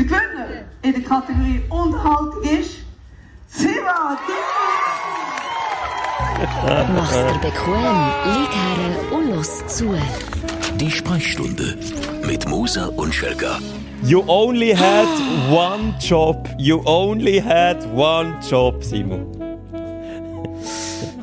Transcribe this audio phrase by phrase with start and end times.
[0.00, 2.78] Der Gewinner in der Kategorie Unterhaltung ist
[3.48, 4.18] Siva
[6.96, 7.98] Mach's dir bequem,
[8.32, 9.94] lieg her und los zu.
[10.76, 11.76] Die Sprechstunde
[12.26, 13.58] mit Musa und Schelga.
[14.02, 15.06] You only had
[15.50, 16.48] one job.
[16.56, 19.26] You only had one job, Simon.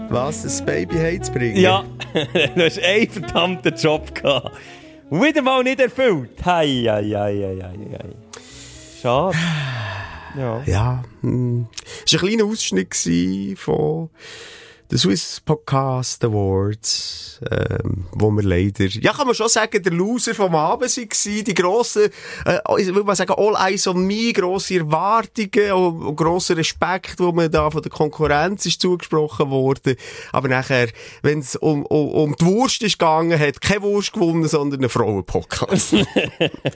[0.09, 1.59] Was, das Baby heimzubringen?
[1.59, 1.84] Ja,
[2.14, 4.52] du hast einen verdammten Job gehabt.
[5.09, 6.30] Wieder mal nicht erfüllt.
[6.46, 8.27] Hei, hei, hei, hei, hei.
[9.08, 9.38] Schade.
[10.38, 10.64] Ja.
[10.66, 11.68] Ja, hm.
[12.06, 12.93] Es war ein kleiner Ausschnitt
[13.56, 14.10] von
[14.89, 20.33] den Swiss Podcast Awards, ähm, wo wir leider, ja, kann man schon sagen, der Loser
[20.33, 22.09] vom Abend waren, die grossen,
[22.45, 27.15] äh, ich will mal sagen, all eyes on me, grosse Erwartungen und, und grosser Respekt,
[27.19, 29.97] wo man da von der Konkurrenz ist zugesprochen worden.
[30.31, 30.87] Aber nachher,
[31.21, 34.89] wenn es um, um, um die Wurst ist gegangen, hat keine Wurst gewonnen, sondern ein
[34.89, 35.95] Frauenpodcast.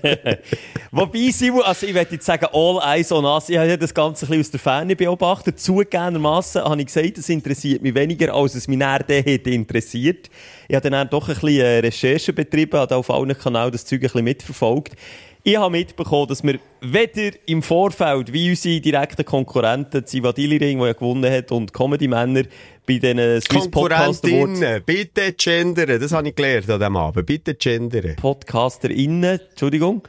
[0.91, 3.47] Wobei, Simon, also ich würde jetzt sagen, all eyes on us.
[3.47, 5.61] Ich habe das Ganze ein bisschen aus der Ferne beobachtet.
[5.61, 10.29] Zugegebenermassen habe ich gesagt, das interessiert mich weniger, als es mich näher hätte interessiert.
[10.67, 13.99] Ich habe dann doch ein bisschen äh, Recherche betrieben, habe auf allen Kanälen das Zeug
[13.99, 14.95] ein bisschen mitverfolgt.
[15.43, 20.87] Ich habe mitbekommen, dass wir weder im Vorfeld, wie unsere direkten Konkurrenten, Zivadili Ring, der
[20.89, 22.43] ja gewonnen hat, und Comedy Männer,
[22.85, 24.85] bei den Swiss Podcast Awards.
[24.85, 28.15] Bitte gendern, das habe ich gelernt an diesem Abend, bitte gendern.
[28.17, 30.03] PodcasterInnen, Entschuldigung,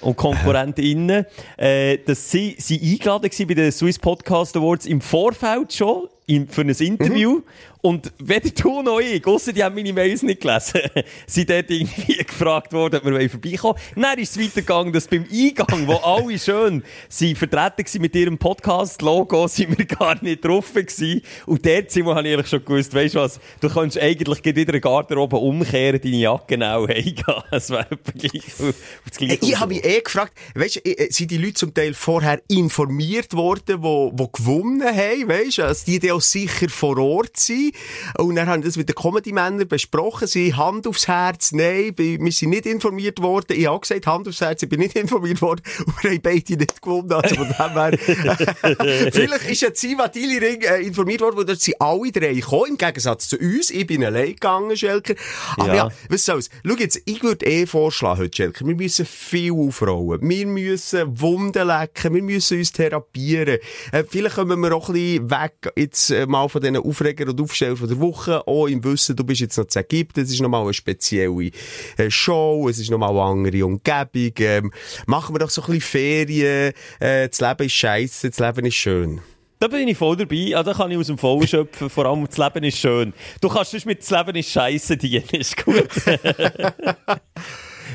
[0.00, 5.72] und KonkurrentInnen, äh, dass sie, sie eingeladen waren bei den Swiss Podcast Awards im Vorfeld
[5.74, 7.42] schon in, für ein Interview.
[7.86, 10.80] Und weder du noch ich, ausser die haben meine Mails nicht gelesen,
[11.28, 14.02] sind dort irgendwie gefragt worden, ob wir vorbeikommen wollen.
[14.02, 18.38] Dann ist es weitergegangen, dass beim Eingang, wo alle schön sind vertreten waren mit ihrem
[18.38, 21.22] Podcast-Logo, sind wir gar nicht drauf gewesen.
[21.46, 24.44] Und dort sind wir, habe ich eigentlich schon gewusst, weißt du was, du kannst eigentlich
[24.44, 27.24] wieder den Garderobe umkehren, deine Jacke genau heimgehen.
[27.52, 27.86] Es wäre
[28.18, 28.74] gleich auf
[29.08, 29.38] das Gleiche.
[29.42, 33.32] Ich habe mich eh gefragt, weißt, du, äh, sind die Leute zum Teil vorher informiert
[33.34, 37.75] worden, wo, wo gewonnen haben, weißt, du, dass die dann auch sicher vor Ort sind.
[38.18, 42.32] Und dann haben wir das mit den Comedy-Männern besprochen, sie Hand aufs Herz, nein, wir
[42.32, 43.56] sind nicht informiert worden.
[43.56, 45.62] Ich habe gesagt, Hand aufs Herz, ich bin nicht informiert worden.
[45.86, 47.12] Und wir haben beide nicht gewonnen.
[47.12, 47.98] Also von dem her.
[49.12, 52.76] Vielleicht ist ja Ziva Dili-Ring äh, informiert worden, wo dort sind alle drei gekommen, im
[52.78, 53.70] Gegensatz zu uns.
[53.70, 55.14] Ich bin allein gegangen, Schelker.
[55.56, 55.74] Aber Ja.
[55.74, 56.50] ja, was soll's?
[56.64, 60.20] Schau jetzt, ich würde eh vorschlagen heute, Schelker, wir müssen viel aufrollen.
[60.28, 63.58] Wir müssen Wunden lecken, wir müssen uns therapieren.
[63.92, 67.40] Äh, vielleicht kommen wir auch ein bisschen weg jetzt äh, mal von diesen Aufreger und
[67.66, 70.40] Aufsteller von der Woche, auch im Wissen, du bist jetzt noch zu Ägypten, es ist
[70.40, 71.50] nochmal eine spezielle
[71.96, 74.32] äh, Show, es ist nochmal eine andere Umgebung.
[74.38, 74.72] Ähm,
[75.06, 78.74] machen wir doch so ein bisschen Ferien, äh, das Leben ist scheiße, das Leben ist
[78.74, 79.20] schön.
[79.58, 80.52] Da bin ich voll dabei.
[80.54, 81.88] Ah, da kann ich aus dem Vollen schöpfen.
[81.88, 83.14] Vor allem, das Leben ist schön.
[83.40, 85.24] Du kannst sonst mit das Leben ist scheiße dienen.
[85.32, 85.88] Ist gut.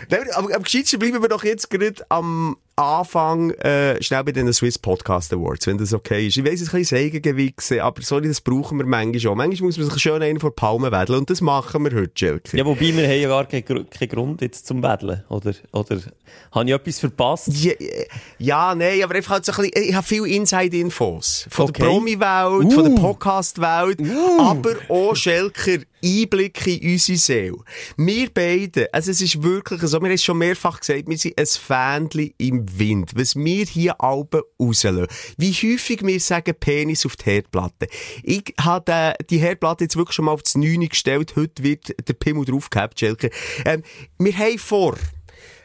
[0.09, 4.51] Nein, aber am gescheitsten bleiben wir doch jetzt gerade am Anfang äh, schnell bei den
[4.53, 6.37] Swiss Podcast Awards, wenn das okay ist.
[6.37, 9.37] Ich weiss, es ist ein bisschen Sägengewichse, aber sorry, das brauchen wir manchmal schon.
[9.37, 12.11] Manchmal muss man sich schön einen vor die Palme wedeln und das machen wir heute,
[12.15, 12.57] Schelke.
[12.57, 15.23] ja, wobei wir haben ja gar keinen, keinen Grund jetzt zum Betteln.
[15.29, 15.99] Oder, oder
[16.51, 17.49] habe ich etwas verpasst?
[17.49, 18.07] Ja, äh,
[18.39, 21.47] ja, nein, aber einfach halt so ein bisschen, ich habe viel Inside-Infos.
[21.49, 21.81] Von Okay.
[21.83, 23.99] der Promi-Welt, von der Podcast-Welt,
[24.39, 27.57] aber auch Schelker Einblicke in unsere Seele.
[27.97, 31.38] Wir beide, also es ist wirklich so, wir haben es schon mehrfach gesagt, wir sind
[31.38, 33.12] ein Fähnchen im Wind.
[33.16, 35.07] Was wir hier Alben rauslassen.
[35.38, 37.88] Wie häufig wir sagen Penis auf die Herdplatte.
[38.23, 41.35] Ich habe die Herdplatte jetzt wirklich schon mal auf das 9 gestellt.
[41.35, 43.29] Heute wird der Pimmel draufgehabt, Schelker.
[43.66, 43.83] Ähm,
[44.19, 44.97] wir haben vor,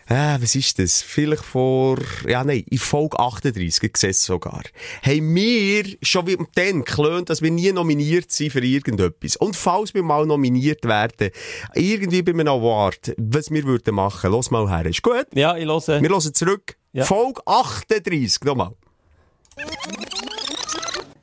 [0.08, 1.02] Ah, was ist das?
[1.02, 4.62] Vielleicht vor, ja, nein, in Folge 38 gesessen sogar.
[5.02, 9.34] Haben wir schon wie dann gelernt, dass wir nie nominiert sind für irgendetwas.
[9.34, 11.30] Und falls wir mal nominiert werden,
[11.74, 14.86] irgendwie bei einem Award, was wir würden machen, los mal her.
[14.86, 15.26] Ist gut?
[15.34, 16.00] Ja, ich höre.
[16.00, 16.76] Wir hören zurück.
[16.92, 17.04] Ja.
[17.04, 18.74] Folge 38, nochmal.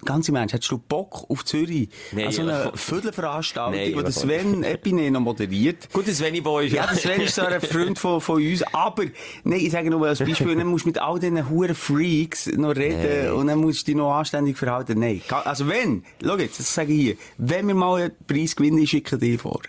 [0.05, 1.89] Ganz im Ernst, hättest du Bock auf Zürich?
[2.11, 5.91] Nein, also aber- eine Viertelveranstaltung, wo der Sven Epine noch moderiert.
[5.93, 8.63] Gut, das Svenny Boy ist Ja, der Sven ist so ein Freund von, von uns,
[8.73, 9.05] aber,
[9.43, 12.75] nein, ich sage nur als Beispiel, dann musst du mit all diesen huren Freaks noch
[12.75, 14.99] reden und dann musst du dich noch anständig verhalten.
[14.99, 18.79] Nein, also wenn, schau jetzt, das sage ich hier, wenn wir mal einen Preis gewinnen,
[18.79, 19.61] ich schicke dich vor.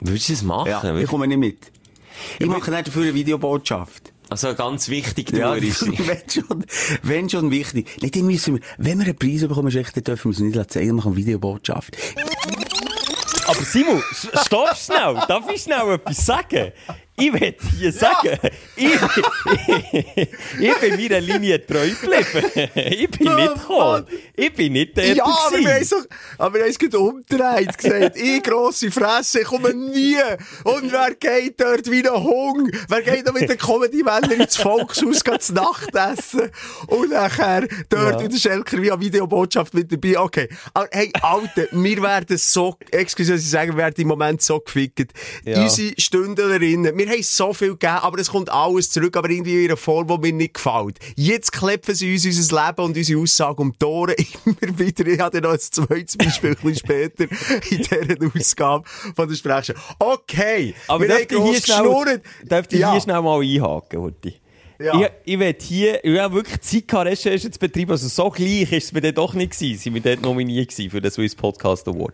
[0.00, 0.68] Würdest du das machen?
[0.70, 1.72] Ja, ich komme nicht mit.
[2.38, 4.12] Ich mache nicht dafür eine Videobotschaft.
[4.28, 6.64] Also ganz wichtig, du Ja, ist wenn schon,
[7.02, 7.88] wenn schon wichtig.
[8.00, 10.86] Nein, dann müssen wir, wenn wir einen Preis bekommen, dann dürfen wir es nicht zeigen,
[10.86, 11.96] wir machen eine Videobotschaft.
[13.46, 14.02] Aber Simon,
[14.44, 15.14] stopp schnell.
[15.28, 16.72] Darf ich schnell etwas sagen?
[17.16, 18.38] Ich will hier sagen,
[18.76, 20.28] ich, ich,
[20.60, 22.70] ich bin meiner Linie treu geblieben.
[22.74, 24.06] Ich bin nicht gekommen.
[24.34, 25.94] Ich bin nicht der Ja, aber wir es
[26.38, 28.16] aber wir haben es gerade umgedreht gesagt.
[28.26, 30.16] Ich grosse Fresse, ich komme nie.
[30.64, 32.70] Und wer geht dort wie ein Hung?
[32.88, 36.50] Wer geht noch mit den Comedy-Männern ins Volkshaus geht zu Nacht essen?
[36.88, 40.18] Und nachher dort in der Schelker wie eine Videobotschaft mit dabei.
[40.18, 40.48] Okay.
[40.74, 44.60] Aber hey, Alter, wir werden so, excuse, dass ich sage, wir werden im Moment so
[44.60, 45.12] gefickt.
[45.44, 45.62] Ja.
[45.62, 49.70] Unsere Stündlerinnen, wir haben so viel gegeben, aber es kommt alles zurück, aber irgendwie in
[49.70, 50.98] einer Form, die mir nicht gefällt.
[51.16, 54.14] Jetzt klepfen sie uns unser Leben und unsere Aussage um die Ohren
[54.44, 55.06] immer wieder.
[55.06, 57.24] Ich hatte noch ein zweites Beispiel ein später
[57.70, 59.80] in dieser Ausgabe von der Sprechstunde.
[59.98, 62.20] Okay, Aber wir haben hier schnell, geschnurrt.
[62.42, 62.92] dürfte ich Ja.
[62.92, 64.34] hier schnell mal einhaken, Horti?
[64.78, 65.00] Ja.
[65.00, 68.70] Ich, ich will hier, ich habe wirklich Zeit gehabt, Recherche zu betreiben, also so gleich
[68.72, 71.34] ist es mir dann doch nicht gewesen, sind wir dort nominiert gewesen für den Swiss
[71.34, 72.12] Podcast Award.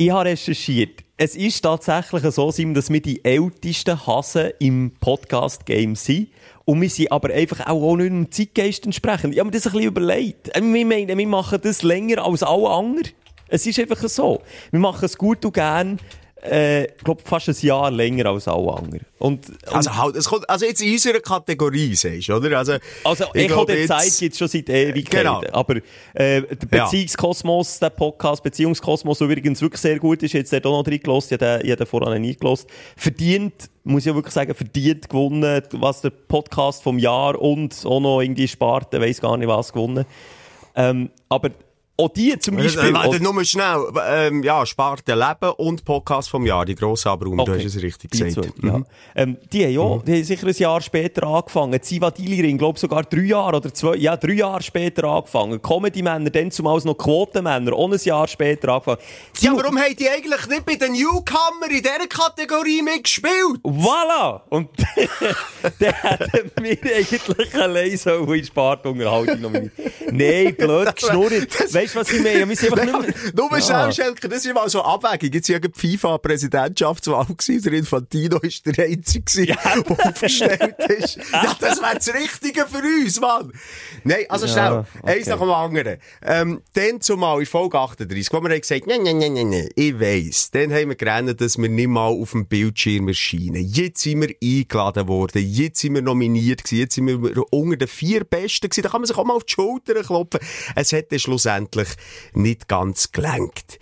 [0.00, 1.02] Ich habe recherchiert.
[1.16, 6.28] Es ist tatsächlich so, Simon, dass wir die ältesten Hasen im Podcast-Game sind.
[6.64, 9.34] Und wir sind aber einfach auch, nicht dem Zeitgeist entsprechend.
[9.34, 10.56] Ich habe mir das ein bisschen überlegt.
[10.56, 13.08] Äh, Wir meinen, wir machen das länger als alle anderen.
[13.48, 14.40] Es ist einfach so.
[14.70, 15.98] Wir machen es gut und gern,
[16.42, 19.00] äh, ich glaube, fast ein Jahr länger als alle anderen.
[19.18, 22.58] Und, und Also, halt, es kommt, also jetzt in unserer Kategorie, sagst du, oder?
[22.58, 22.74] Also,
[23.04, 25.40] Also, ich Echo der jetzt- Zeit gibt es schon seit Ewigkeiten.
[25.40, 25.42] Genau.
[25.52, 25.76] Aber
[26.14, 30.78] äh, der Beziehungskosmos, der Podcast Beziehungskosmos, der übrigens wirklich sehr gut ist, jetzt der auch
[30.78, 35.08] noch drin gelost, ich habe den- vorher nie gelost, verdient, muss ich wirklich sagen, verdient
[35.08, 39.72] gewonnen, was der Podcast vom Jahr und auch noch irgendwie Sparte, weiss gar nicht was
[39.72, 40.04] gewonnen.
[40.76, 41.50] Ähm, aber
[42.00, 42.90] auch die zum Beispiel...
[42.90, 43.84] Äh, Warte, nur schnell.
[44.08, 47.64] Ähm, ja, Sparte Leben und Podcast vom Jahr, die grosse Abrunde, du Okay.
[47.64, 48.52] hast es richtig Die gesagt.
[48.60, 48.82] zwei, ja.
[49.16, 51.82] ähm, die haben ja, die haben sicher ein Jahr später angefangen.
[51.82, 55.60] Ziva Diliring, glaube sogar drei Jahre oder zwei, ja, drei Jahre später angefangen.
[55.60, 58.98] Comedy-Männer, dann zumal noch Quotenmänner, auch ein Jahr später angefangen.
[59.40, 63.58] Ja, warum haben die eigentlich nicht bei den Newcomer in dieser Kategorie mitgespielt?
[63.64, 64.42] Voilà!
[64.50, 64.68] Und
[65.80, 69.72] dann hätten wir eigentlich allein so in Spartunterhaltung nominiert.
[70.12, 71.48] Nein, blöd geschnurrt.
[71.88, 72.48] Weißt du, was ich meine?
[72.48, 73.32] Wir sind einfach nicht mehr...
[73.34, 73.60] Nur Ja.
[73.60, 75.32] schnell, Schelke, das ist mal so Abwägung.
[75.32, 77.26] Jetzt war ja die FIFA-Präsidentschaftswahl.
[77.48, 81.18] Der Infantino ist der Einzige, gewesen, der aufgestellt ist.
[81.32, 83.52] Ja, das wäre das Richtige für uns, Mann.
[84.04, 84.84] Nein, also Ja, schnell.
[85.02, 85.18] okay.
[85.18, 85.98] Eins nach dem anderen.
[86.22, 89.68] Ähm, dann zumal in Folge 38, wo wir haben gesagt, nein, nein, nein, nein, nein,
[89.74, 90.50] ich weiss.
[90.50, 93.64] Dann haben wir gerannt, dass wir nicht mal auf dem Bildschirm erscheinen.
[93.64, 95.42] Jetzt sind wir eingeladen worden.
[95.46, 96.78] Jetzt sind wir nominiert gewesen.
[96.80, 98.82] Jetzt sind wir unter den vier Besten gewesen.
[98.82, 100.40] Da kann man sich auch mal auf die Schulter klopfen.
[100.74, 101.77] Es hat dann schlussendlich
[102.32, 103.78] nicht ganz gelenkt.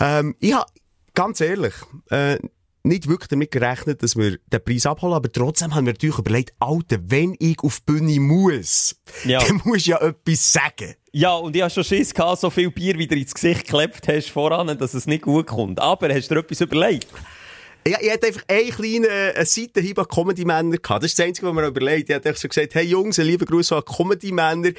[0.00, 0.66] Ähm, ich hab,
[1.14, 1.74] ganz ehrlich,
[2.10, 2.38] äh,
[2.84, 6.54] nicht wirklich damit gerechnet, dass wir den Preis abholen, aber trotzdem haben wir natürlich überlegt,
[6.58, 9.40] Alter, wenn ich auf die Bühne muss, Ja.
[9.40, 10.94] dann muss ich ja etwas sagen.
[11.12, 14.30] Ja, und ich hatte schon Schiss, gehabt, so viel Bier wieder ins Gesicht geklebt hast
[14.30, 15.80] voran, dass es nicht gut kommt.
[15.80, 17.08] Aber hast du dir etwas überlegt?
[17.84, 21.02] Ich, ich hatte einfach einen kleinen äh, Seitenhieb an Comedy-Männer gehabt.
[21.02, 22.10] Das ist das Einzige, was mir überlegt.
[22.10, 24.70] Ich einfach so gesagt, hey Jungs, ein lieber Gruß an Comedy-Männer.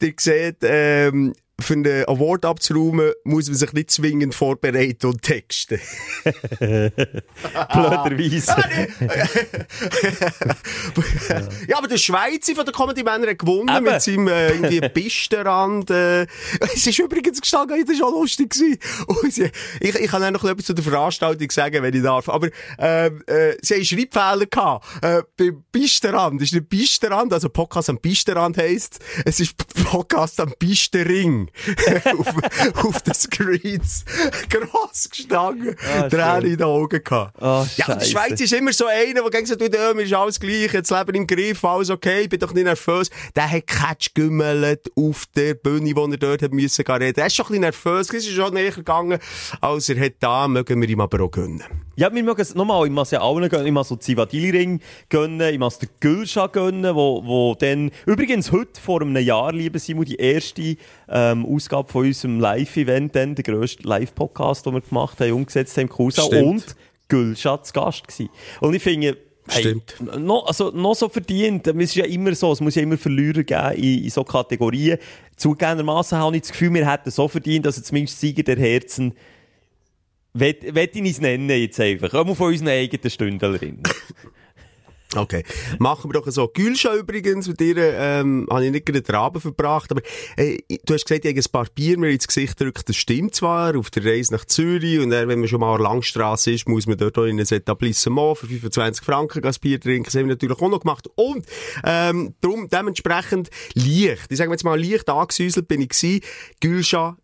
[0.00, 5.80] Ihr seht, ähm, für einen Award abzuräumen, muss man sich nicht zwingend vorbereiten und texten.
[6.58, 8.54] Blöderweise.
[11.66, 13.84] ja, aber der Schweizer von den Comedy-Männern hat gewonnen Eben.
[13.84, 15.90] mit seinem äh, irgendwie Pistenrand.
[15.90, 16.26] Äh.
[16.60, 18.50] Es ist übrigens gestanden, das war schon lustig.
[18.50, 18.78] gewesen.
[19.30, 19.50] Sie,
[19.80, 22.28] ich, ich kann auch noch etwas zu der Veranstaltung sagen, wenn ich darf.
[22.28, 24.86] Aber ähm, äh, sie haben Schreibfehler gehabt.
[25.02, 26.40] Äh, beim Pistenrand.
[26.40, 29.00] Das ist nicht Pistenrand, also Podcast am Pistenrand heisst.
[29.24, 31.47] Es ist Podcast am Pistenring.
[32.18, 34.04] auf, auf den Screens.
[34.48, 35.76] Gross gestanden.
[35.96, 36.50] Ah, Tränen schön.
[36.50, 37.42] in den Augen gehabt.
[37.42, 38.10] Ah, ja, Scheisse.
[38.10, 41.26] Schweiz ist immer so einer, der hat, du, mir ist alles gleich, jetzt leben im
[41.26, 43.10] Griff, alles okay, ich bin doch nicht nervös.
[43.34, 47.20] Der hat Catch gümmelt auf der Bühne, wo er dort hat müssen reden.
[47.20, 49.18] Er ist schon ein bisschen nervös, es ist schon näher gegangen,
[49.60, 51.62] als er hat da, mögen wir ihm aber auch gönnen.
[51.96, 55.52] Ja, wir mögen es nochmal, ich muss ja allen gönnen, ich muss so Zivadili-Ring gönnen,
[55.52, 60.04] ich muss den Gülscha gönnen, wo, wo dann, übrigens heute vor einem Jahr, liebe Simon,
[60.04, 60.76] die erste
[61.08, 65.88] ähm, Ausgabe von unserem Live-Event, dann, der grösste Live-Podcast, den wir gemacht haben, umgesetzt haben,
[65.88, 66.64] Kusa, und
[67.08, 68.30] Gülscha zu Gast gewesen.
[68.60, 69.16] Und ich finde,
[69.50, 69.96] Hey, Stimmt.
[70.18, 71.66] noch, also, noch so verdient.
[71.66, 74.98] Es ist ja immer so, es muss ja immer Verlierer geben in, in so Kategorien.
[75.36, 79.14] Zugegebenermassen habe ich das Gefühl, wir hätten so verdient, dass zumindest Sieger der Herzen
[80.34, 82.12] Wett ich es nennen jetzt einfach.
[82.14, 83.82] Auch von unseren eigenen Stündlerinnen.
[85.14, 85.42] Okay.
[85.78, 86.48] Machen wir doch so.
[86.48, 90.02] Gülscha übrigens, mit ihr, ähm, habe ich nicht gerade den Abend verbracht, aber,
[90.36, 92.88] äh, du hast gesagt, ich habe ein paar Bier mir ins Gesicht gedrückt.
[92.88, 95.82] Das stimmt zwar, auf der Reise nach Zürich, und dann, wenn man schon mal an
[95.82, 100.04] Langstrasse ist, muss man dort in ein Etablissement für 25 Franken ein Bier trinken.
[100.04, 101.08] Das haben wir natürlich auch noch gemacht.
[101.14, 101.46] Und,
[101.84, 104.26] ähm, darum, dementsprechend leicht.
[104.30, 106.20] Ich sage jetzt mal, leicht angesäuselt bin ich gewesen.
[106.60, 107.16] Gülscha,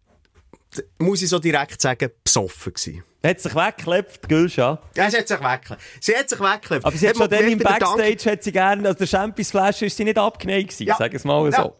[0.99, 3.05] muss ich so direkt sagen, besoffen gewesen.
[3.25, 4.81] Hat sich weggeklebt, Gülscha.
[4.97, 5.81] Ja, sie hat sich weggeklebt.
[6.01, 6.85] Sie hat sich weggeklebt.
[6.85, 9.87] Aber sie hat schon dann im der Dank- Backstage hat sie gerne, also der Champions-Flasche
[9.87, 10.97] ist sie nicht abgeneigt gewesen, Ja.
[10.99, 11.63] sag es mal Ja.
[11.63, 11.77] so.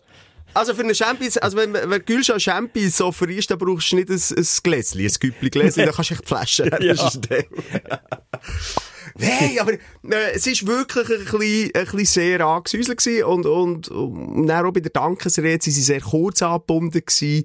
[0.55, 4.09] Also für eine Champions, also wenn, wenn Gülscha Champions so vereist, dann brauchst du nicht
[4.09, 6.95] ein, ein Gläschen, ein Güppli Gläschen, dann kannst du echt die Flasche Ja.
[9.17, 9.29] Der.
[9.29, 13.89] Nein, aber äh, es ist wirklich ein bisschen, ein bisschen sehr angesäuselt gewesen und, und,
[13.89, 17.45] und dann auch bei der Dankesrede sie sehr kurz angebunden gewesen.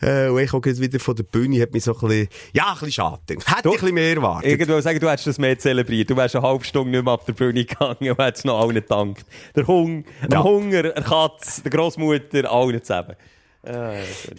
[0.00, 2.72] Äh, und ich auch wieder von der Bühne hat mich so ein bisschen, ja, ein
[2.74, 3.48] bisschen schade gedacht.
[3.56, 4.50] Hätte ich ein bisschen mehr erwartet.
[4.50, 6.10] Irgendwo sagen, du hättest das mehr zelebriert.
[6.10, 8.74] Du wärst eine halbe Stunde nicht mehr ab der Bühne gegangen und hättest noch allen
[8.74, 9.24] gedankt.
[9.54, 10.42] Der Hung, der Ja.
[10.44, 13.16] Hunger, der Katz, der Großmutter, allen zusammen.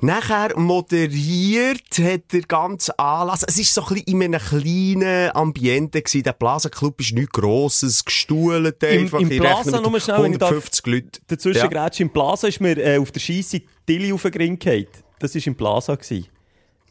[0.01, 3.43] Nachher moderiert hat der ganze Anlass.
[3.47, 6.23] Es ist so ein bisschen in einem kleinen Ambiente gewesen.
[6.23, 9.19] Der Plaza Club ist nichts Grosses, gestuhlt Im- einfach.
[9.19, 11.19] im Ich Plaza, nur schnell, wenn ich darf- 150 Leute.
[11.27, 11.85] Dazwischen Ja.
[11.87, 11.91] ja.
[11.99, 14.87] im Plaza ist mir äh, auf der Scheisse Tilly auf den Gring gefallen.
[15.19, 15.95] Das war im Plaza.
[15.95, 16.25] Gewesen.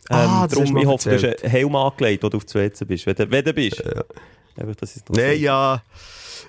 [0.08, 2.36] Ähm, Ah, das hast du darum, ich hoffe, du hast einen Helm angelegt, wo du
[2.36, 3.06] auf das WC bist.
[3.06, 3.82] Wenn du, wenn du bist.
[4.56, 5.36] Einfach, dass ich's noch Nein, sehe.
[5.38, 5.82] ja,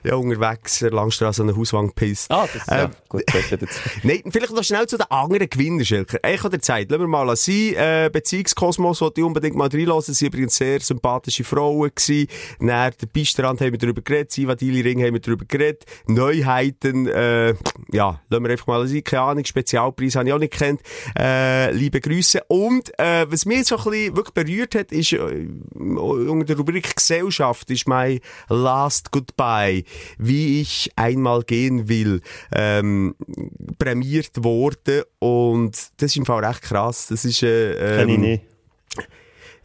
[0.04, 2.30] ja, unterwegs, an der Langstrasse an der Hauswand gepisst.
[2.32, 3.24] Ah, das ja, Ähm, gut.
[3.50, 3.80] ja dazu.
[4.04, 6.20] Nein, vielleicht noch schnell zu den anderen Gewinnern, Schilker.
[6.28, 7.74] Ich der Zeit, lassen wir mal sein.
[7.76, 10.14] Äh, Beziehungskosmos wollte ich unbedingt mal reinlassen.
[10.14, 12.28] Sie waren übrigens sehr sympathische Frauen gewesen.
[12.60, 14.32] Nach der Beistrand haben wir darüber geredet.
[14.32, 15.86] Siva Dili Ring haben wir darüber geredet.
[16.08, 17.54] Neuheiten, äh,
[17.92, 19.04] ja, lassen wir einfach mal sein.
[19.04, 20.82] Keine Ahnung, Spezialpreis habe ich auch nicht gekannt.
[21.18, 22.44] Äh, liebe Grüße.
[22.48, 26.96] Und, äh, was mich so ein bisschen wirklich berührt hat, ist, äh, unter der Rubrik
[26.96, 28.20] Gesellschaft ist mein
[28.50, 29.81] Last Goodbye,
[30.18, 32.22] wie ich einmal gehen will,
[32.54, 33.16] ähm,
[33.78, 35.04] prämiert worden.
[35.20, 37.08] Und das ist im Fall recht krass.
[37.08, 38.44] Das ist, äh, Kenn ich ähm, nicht.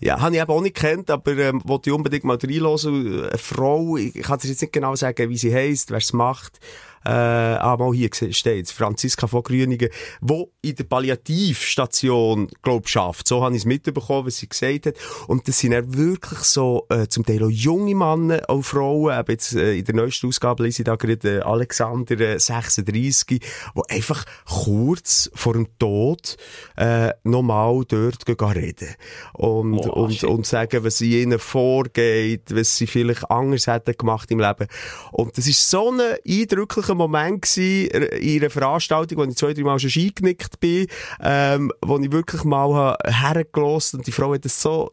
[0.01, 3.25] ja, habe ich eben auch nicht gekannt, aber ähm, wollte ich unbedingt mal reinhören.
[3.29, 6.61] Eine Frau, ich kann dir jetzt nicht genau sagen, wie sie heisst, wer es macht.
[7.07, 13.29] Äh, ah, mal hier steht Franziska von Grüningen, wo in der Palliativstation, glaub schafft.
[13.29, 14.97] So habe ich es mitbekommen, was sie gesagt hat.
[15.29, 19.17] Und das sind dann wirklich so, äh, zum Teil auch junge Männer, auch Frauen.
[19.17, 23.41] Eben jetzt, äh, in der neuesten Ausgabe lese ich da gerade äh, Alexander, äh, 36,
[23.75, 26.37] wo einfach kurz vor dem Tod,
[26.77, 28.97] äh, nochmal dort gehen reden.
[29.33, 30.25] Und, Boah, und, shit.
[30.25, 34.67] und sagen, was in ihnen vorgeht, was sie vielleicht anders hätten gemacht im Leben.
[35.13, 39.55] Und das ist so ein eindrücklicher Moment gewesen, äh, in einer Veranstaltung, wo ich zwei,
[39.55, 40.87] drei Mal schon eingenickt bin,
[41.23, 44.91] ähm, wo ich wirklich mal hergelassen und die Frau hat das so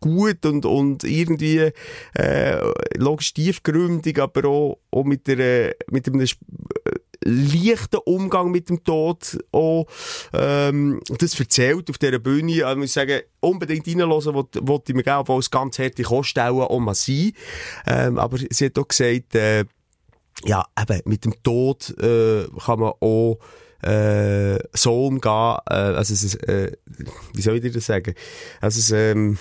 [0.00, 1.70] gut und, und irgendwie,
[2.14, 6.26] äh, logisch tiefgründig, aber auch, auch mit der, mit einem äh,
[7.24, 9.86] leichten Umgang mit dem Tod auch,
[10.32, 12.64] ähm, das erzählt auf dieser Bühne.
[12.64, 16.60] Also, ich muss sagen, unbedingt reinhören, wollte ich mir gerne, obwohl es ganz harte Koststellen
[16.60, 17.32] auch mal sein.
[17.86, 19.64] Ähm, aber sie hat auch gesagt, äh,
[20.44, 23.38] ja, eben, mit dem Tod äh, kann man auch
[23.82, 26.72] äh, so umgehen, äh, also es ist, äh,
[27.34, 28.14] wie soll ich dir das sagen?
[28.60, 29.38] Also es, ähm,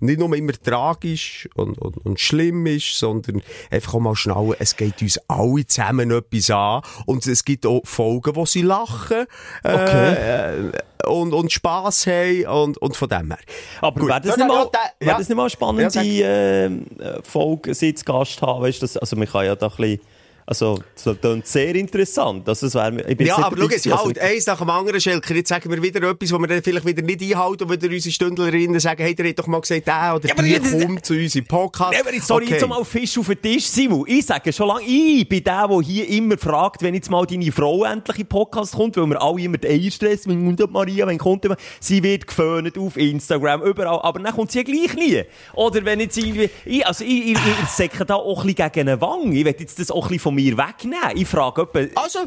[0.00, 4.76] nicht nur immer tragisch und, und, und schlimm ist, sondern einfach auch mal schnallen, es
[4.76, 9.26] geht uns alle zusammen etwas an und es gibt auch Folgen, wo sie lachen
[9.64, 10.72] äh, äh,
[11.06, 13.38] und, und Spass haben und, und von dem her.
[13.80, 14.10] Aber Gut.
[14.10, 17.94] wäre das, nicht mal, ja, wär das nicht mal eine spannende Ja, äh, Folge, sie
[17.94, 18.62] zu Gast haben?
[18.62, 20.00] Weißt, das, also man kann ja da ein bisschen,
[20.46, 22.48] also das klingt sehr interessant.
[22.48, 25.00] Also, das wär, ich bin Ja, aber schau gewesen, also- halt, eins nach dem anderen,
[25.00, 25.34] Schelker.
[25.34, 28.12] Jetzt sagen wir wieder etwas, wo wir dann vielleicht wieder nicht einhalten und wieder unsere
[28.12, 31.14] Stündlerinnen sagen, hey, der hat doch mal gesagt, der oder aber die das- kommt zu
[31.14, 31.92] uns im Podcast.
[31.92, 32.54] Nee, aber jetzt, sorry, Okay.
[32.54, 34.04] jetzt mal Fisch auf den Tisch, Simon.
[34.06, 37.50] Ich sage schon lange, ich bin der, der hier immer fragt, wenn jetzt mal deine
[37.50, 41.18] Frau endlich in Podcast kommt, weil wir alle immer den Eierstress, wenn kommt Maria, wenn
[41.18, 45.22] kommt immer, sie wird geföhnt auf Instagram, überall, aber dann kommt sie ja gleich nie.
[45.54, 48.88] Oder wenn jetzt irgendwie, ich, also ich, ich, ich säcke da auch ein bisschen gegen
[48.88, 51.16] eine Wange, ich will jetzt das auch ein bisschen von mir wegnehmen.
[51.16, 52.20] Ich frage etwa, Also,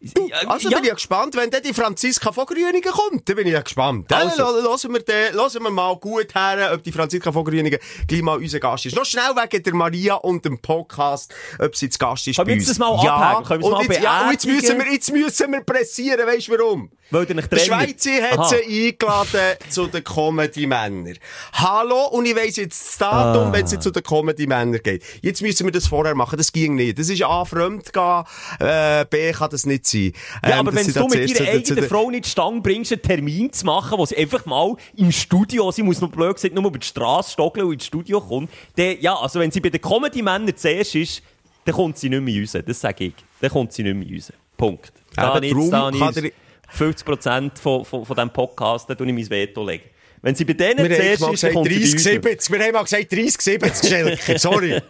[0.00, 0.78] du, also ja.
[0.78, 4.10] bin ich gespannt, wenn dann die Franziska von Grüningen kommt, dann bin ich ja gespannt.
[4.10, 4.60] Dann Also.
[4.60, 8.38] lassen wir, den, lassen wir mal gut her, ob die Franziska von Grüningen gleich mal
[8.38, 8.96] unser Gast ist.
[8.96, 12.66] Noch schnell wegen der Maria und dem Podcast, ob sie zu Gast ist Können wir
[12.66, 13.44] das mal ja, abhaken?
[13.44, 16.48] Können wir es mal jetzt, ja, und jetzt müssen wir, jetzt müssen wir pressieren, weißt
[16.48, 16.90] du warum?
[17.08, 21.16] Die der Schweizer hat sie eingeladen zu den Comedy-Männern.
[21.52, 23.52] Hallo, und ich weiss jetzt das Datum, ah.
[23.52, 25.04] wenn sie zu den Comedy-Männern geht.
[25.22, 26.98] Jetzt müssen wir das vorher machen, das ging nicht.
[26.98, 28.24] Das ist A, fremd gehen,
[28.58, 30.12] äh, B, kann das nicht sein.
[30.42, 33.66] Ja, ähm, aber wenn du mit ihrer eigenen Frau nicht Stange bringst, einen Termin zu
[33.66, 36.86] machen, wo sie einfach mal im Studio, sie muss noch blöd gesagt, nur über die
[36.88, 40.96] Straße stockeln und ins Studio kommt, dann, ja, also wenn sie bei den Comedy-Männern zuerst
[40.96, 41.22] ist,
[41.64, 43.14] dann kommt sie nicht mehr raus, das sage ich.
[43.40, 44.32] Dann kommt sie nicht mehr raus.
[44.56, 44.92] Punkt.
[45.14, 46.34] Da Eben, nicht, da nicht.
[46.74, 49.84] 50% von, von, von diesem Podcast, dann tue ich mein Veto legen.
[50.22, 52.50] Wenn sie bei denen wir zuerst haben gesagt, 30, 70.
[52.50, 54.38] Wir haben mal gesagt 30, 70, Schelke.
[54.38, 54.82] Sorry.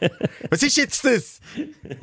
[0.49, 1.41] Was ist jetzt das?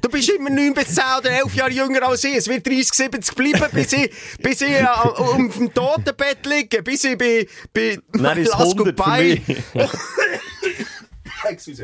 [0.02, 2.36] Du bist immer 9 bis 10 oder 11 Jahre jünger als ich.
[2.36, 4.86] Es wird 30, 70 bleiben, bis ich, bis ich äh,
[5.34, 6.84] um dem Totenbett liege.
[6.84, 9.42] Bis ich bei, bei Nein, Last Goodbye.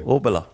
[0.05, 0.48] Obala.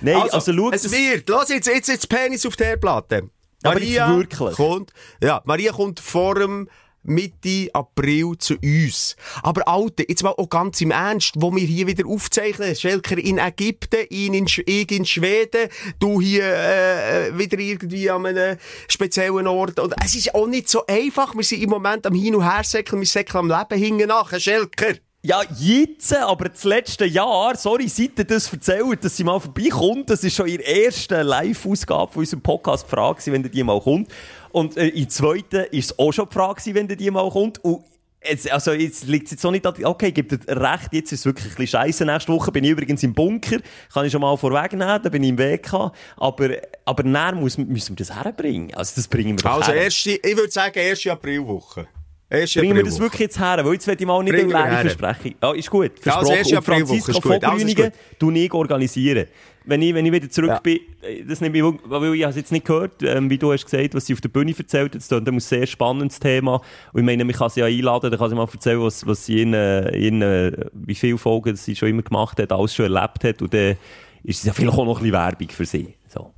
[0.00, 0.70] Nein, also, also schau.
[0.70, 1.28] Es wird.
[1.28, 3.28] Lass jetzt, jetzt, jetzt Penis auf der Platte.
[3.62, 4.06] Maria
[4.54, 6.68] kommt, ja, Maria kommt vor dem
[7.04, 9.16] Mitte April zu uns.
[9.42, 12.74] Aber Alter, jetzt mal auch ganz im Ernst, wo wir hier wieder aufzeichnen.
[12.76, 18.26] Schelker in Ägypten, ihn in, Sch- ich in Schweden, du hier äh, wieder irgendwie an
[18.26, 19.80] einem speziellen Ort.
[19.80, 21.34] Und es ist auch nicht so einfach.
[21.34, 24.94] Wir sind im Moment am Hin- und Hersäckeln, wir säckeln am Leben hinten nach, Schelker.
[25.20, 30.10] Ja, jetzt, aber das letzte Jahr, sorry, seit ihr das erzählt, dass sie mal vorbeikommt,
[30.10, 33.80] das ist schon ihre erste Live-Ausgabe von unserem Podcast die Frage wenn ihr die mal
[33.80, 34.12] kommt.
[34.52, 37.28] Und äh, in der zweiten ist es auch schon die Frage wenn ihr die mal
[37.30, 37.62] kommt.
[37.64, 37.82] Und
[38.24, 41.20] jetzt, also jetzt liegt es jetzt auch nicht an, okay, gibt ihr recht, jetzt ist
[41.20, 42.04] es wirklich ein bisschen scheisse.
[42.04, 43.58] Nächste Woche bin ich übrigens im Bunker,
[43.92, 45.90] kann ich schon mal vorwegnehmen, da bin ich im WK.
[46.16, 46.48] Aber,
[46.84, 48.72] aber dann muss, müssen wir das herbringen.
[48.72, 49.82] Also das bringen wir Also, her.
[49.82, 51.88] erste, ich würde sagen, erste Aprilwoche.
[52.30, 53.60] Bringen wir das wirklich jetzt her?
[53.64, 54.80] Weil jetzt werde ich mal nicht eine leere.
[54.82, 55.34] Versprechung.
[55.42, 55.92] Ja, ist gut.
[56.04, 56.36] Ja, also Versprochen.
[56.36, 57.32] erste Und Aprilwoche Franziska ist gut.
[57.42, 57.92] von Also gut.
[58.18, 59.26] tu ich organisieren.
[59.64, 60.60] Wenn ich, wenn ich wieder zurück Ja.
[60.60, 63.52] bin, äh, das nehme ich, wirklich- weil ich es jetzt nicht gehört, ähm, wie du
[63.52, 64.94] hast gesagt, was sie auf der Bühne erzählt hat.
[64.94, 66.56] Das ist ein sehr spannendes Thema.
[66.92, 69.26] Und ich meine, man kann sie ja einladen, dann kann sie mal erzählen, was, was
[69.26, 72.92] sie in, äh, in äh, wie viele Folgen sie schon immer gemacht hat, alles schon
[72.94, 73.42] erlebt hat.
[73.42, 73.76] Und dann
[74.24, 75.94] ist es ja vielleicht auch noch ein bisschen Werbung für sie.
[76.08, 76.32] So.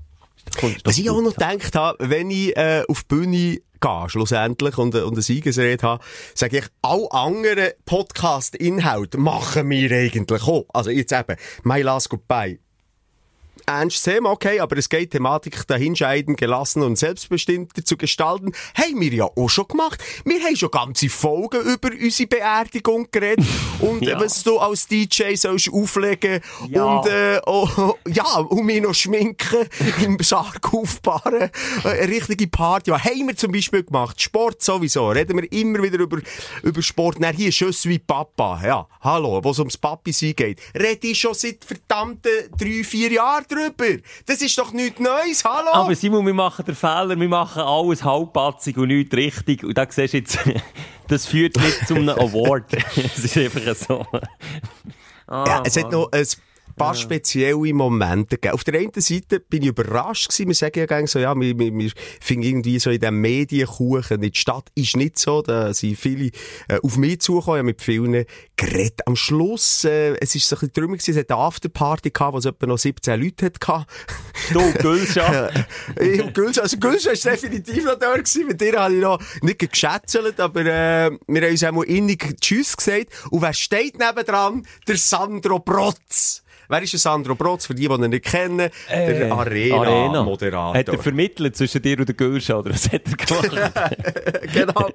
[0.85, 4.95] Was ich auch noch gedacht habe, wenn ich äh, auf die Bühne gehe, schlussendlich, und,
[4.95, 10.67] äh, und eine Siegesrede habe, sage ich, alle anderen Podcast-Inhalte machen wir eigentlich auch.
[10.73, 12.59] Also jetzt eben, My Last Goodbye.
[13.71, 18.53] Ernstes Thema, okay, aber es geht Thematik dahinscheiden, gelassen und selbstbestimmter zu gestalten.
[18.75, 20.03] Haben wir ja auch schon gemacht.
[20.25, 23.47] Wir haben schon ganze Folgen über unsere Beerdigung geredet
[23.81, 24.21] und Ja.
[24.21, 26.85] was du als DJ sollst auflegen Ja.
[26.85, 29.69] und äh, oh, ja, und mich noch schminken,
[30.05, 31.49] im Sarg aufbauen, äh,
[31.85, 32.91] eine richtige Party.
[32.91, 34.21] Ja, haben wir zum Beispiel gemacht.
[34.21, 35.11] Sport sowieso.
[35.11, 36.19] Reden wir immer wieder über,
[36.65, 37.19] über Sport.
[37.21, 38.61] Na, hier, Schuss wie Papa.
[38.65, 40.61] Ja, hallo, wo es ums Papi sein geht.
[40.75, 43.60] Rede ich schon seit verdammten drei, vier Jahren drüber.
[44.27, 45.71] Das ist doch nichts Neues, hallo?
[45.73, 49.65] Aber Simon, wir machen den Fehler, wir machen alles halbpatzig und nichts richtig.
[49.65, 50.39] Und da siehst du jetzt,
[51.09, 52.65] das führt nicht zu einem Award.
[52.97, 54.07] Es ist einfach so.
[55.27, 56.27] Ah, Ja, es hat noch ein
[56.77, 58.55] paar spezielle Momente gegeben.
[58.55, 60.49] Auf der einen Seite bin ich überrascht gewesen.
[60.49, 64.21] Wir sagen ja gerne so, ja, wir, wir, wir finden irgendwie so in dem Medienkuchen,
[64.21, 66.31] die Stadt ist nicht so, da sind viele
[66.69, 68.25] äh, auf mich zugekommen, habe mit vielen
[68.57, 69.07] geredet.
[69.07, 72.35] Am Schluss, äh, es ist so ein bisschen drüber gewesen, es hat eine Afterparty gehabt,
[72.35, 73.91] wo es etwa noch 17 Leute hat gehabt.
[74.53, 75.51] Du, Gülscha.
[76.01, 78.47] ich und Gülscha, also Gülscha ist definitiv noch da gewesen.
[78.47, 82.77] Mit dir habe ich noch nicht geschätzelt, aber äh, wir haben uns einmal innig Tschüss
[82.77, 83.09] gesagt.
[83.31, 84.67] Und wer steht nebendran?
[84.87, 86.43] Der Sandro Brotz.
[86.71, 87.67] Wer ist der Sandro Brotz?
[87.67, 90.73] Für die, die ihn nicht kennen, der Arena-Moderator.
[90.73, 93.73] Hat er vermittelt zwischen dir und der Gülscha, oder was hat er gemacht?
[94.55, 94.91] genau.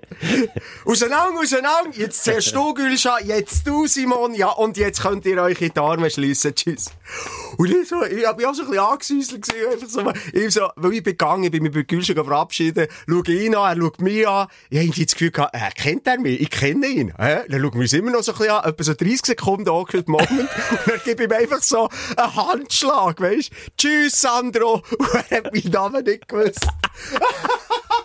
[0.85, 1.91] auseinander, auseinander.
[1.91, 4.33] Jetzt zuerst du, Gülscha, jetzt du, Simon.
[4.35, 6.55] Ja, und jetzt könnt ihr euch in die Arme schliessen.
[6.55, 6.91] Tschüss.
[7.57, 9.47] Und ich so, ich hab mich auch so ein bisschen angesäuselt.
[9.73, 13.21] Einfach so, ich so, weil ich bin gegangen, ich bin mich bei Gülscha verabschieden, schau
[13.23, 14.47] ihn an, er schaut mich an.
[14.69, 16.39] Ich hab irgendwie das Gefühl gehabt, äh, kennt er mich?
[16.39, 17.13] Ich kenne ihn.
[17.17, 17.39] Hä?
[17.49, 20.07] Dann schauen wir uns immer noch so ein bisschen an, etwa so 30 Sekunden awkward
[20.07, 20.29] Moment.
[20.31, 20.47] und
[20.87, 23.51] dann gebe ich ihm einfach so einen Handschlag, weisst?
[23.77, 24.75] Tschüss, Sandro.
[24.97, 26.65] Und er hat meinen Namen nicht gewusst.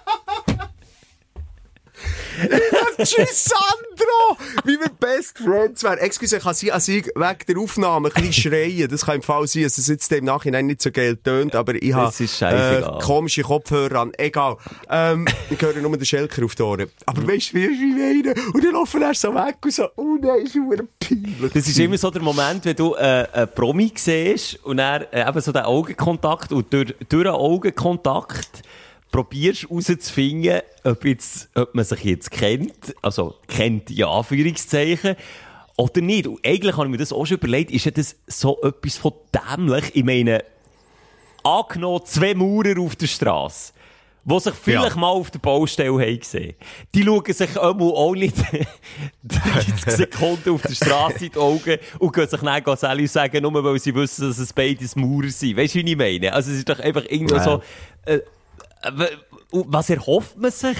[2.99, 4.37] Tschüss, Sandro!
[4.65, 5.99] Wie wir Best Friends wären.
[5.99, 8.89] Excuse, kann sie an sich wegen der Aufnahme ein bisschen schreien.
[8.89, 11.75] Das kann im Fall sein, dass es jetzt im Nachhinein nicht so geil tönt, aber
[11.75, 14.13] ich habe äh, komische Kopfhörer an.
[14.17, 14.57] Egal.
[14.89, 16.91] Ähm, ich höre nur den Schelker auf die Ohren.
[17.07, 18.35] Aber weißt du, wie ich meine?
[18.53, 21.53] Und dann laufen er so weg und so, oh nein, ist verdammt peinlich.
[21.53, 25.29] Das ist immer so der Moment, wenn du äh, einen Promi siehst und dann äh,
[25.29, 28.63] eben so den Augenkontakt und durch, durch den Augenkontakt
[29.11, 35.17] probierst herauszufinden, ob, jetzt, ob man sich jetzt kennt, also kennt in Anführungszeichen,
[35.77, 36.27] oder nicht.
[36.27, 39.13] Und eigentlich habe ich mir das auch schon überlegt, ist ja das so etwas von
[39.35, 39.91] dämlich?
[39.95, 40.45] Ich meine,
[41.43, 43.73] angenommen zwei Maurer auf der Straße,
[44.25, 44.97] die sich vielleicht Ja.
[45.01, 46.55] mal auf der Baustelle haben gesehen.
[46.95, 48.37] Die schauen sich einmal auch nicht
[49.25, 53.65] 30 Sekunden auf der Straße in die Augen und gehen sich dann Gazelli sagen, nur
[53.65, 55.57] weil sie wissen, dass es beides Maurer sind.
[55.57, 56.33] Weißt du, wie ich meine?
[56.33, 57.43] Also es ist doch einfach irgendwie Ja.
[57.45, 57.63] so,
[58.05, 58.21] äh,
[59.51, 60.77] was erhofft man sich?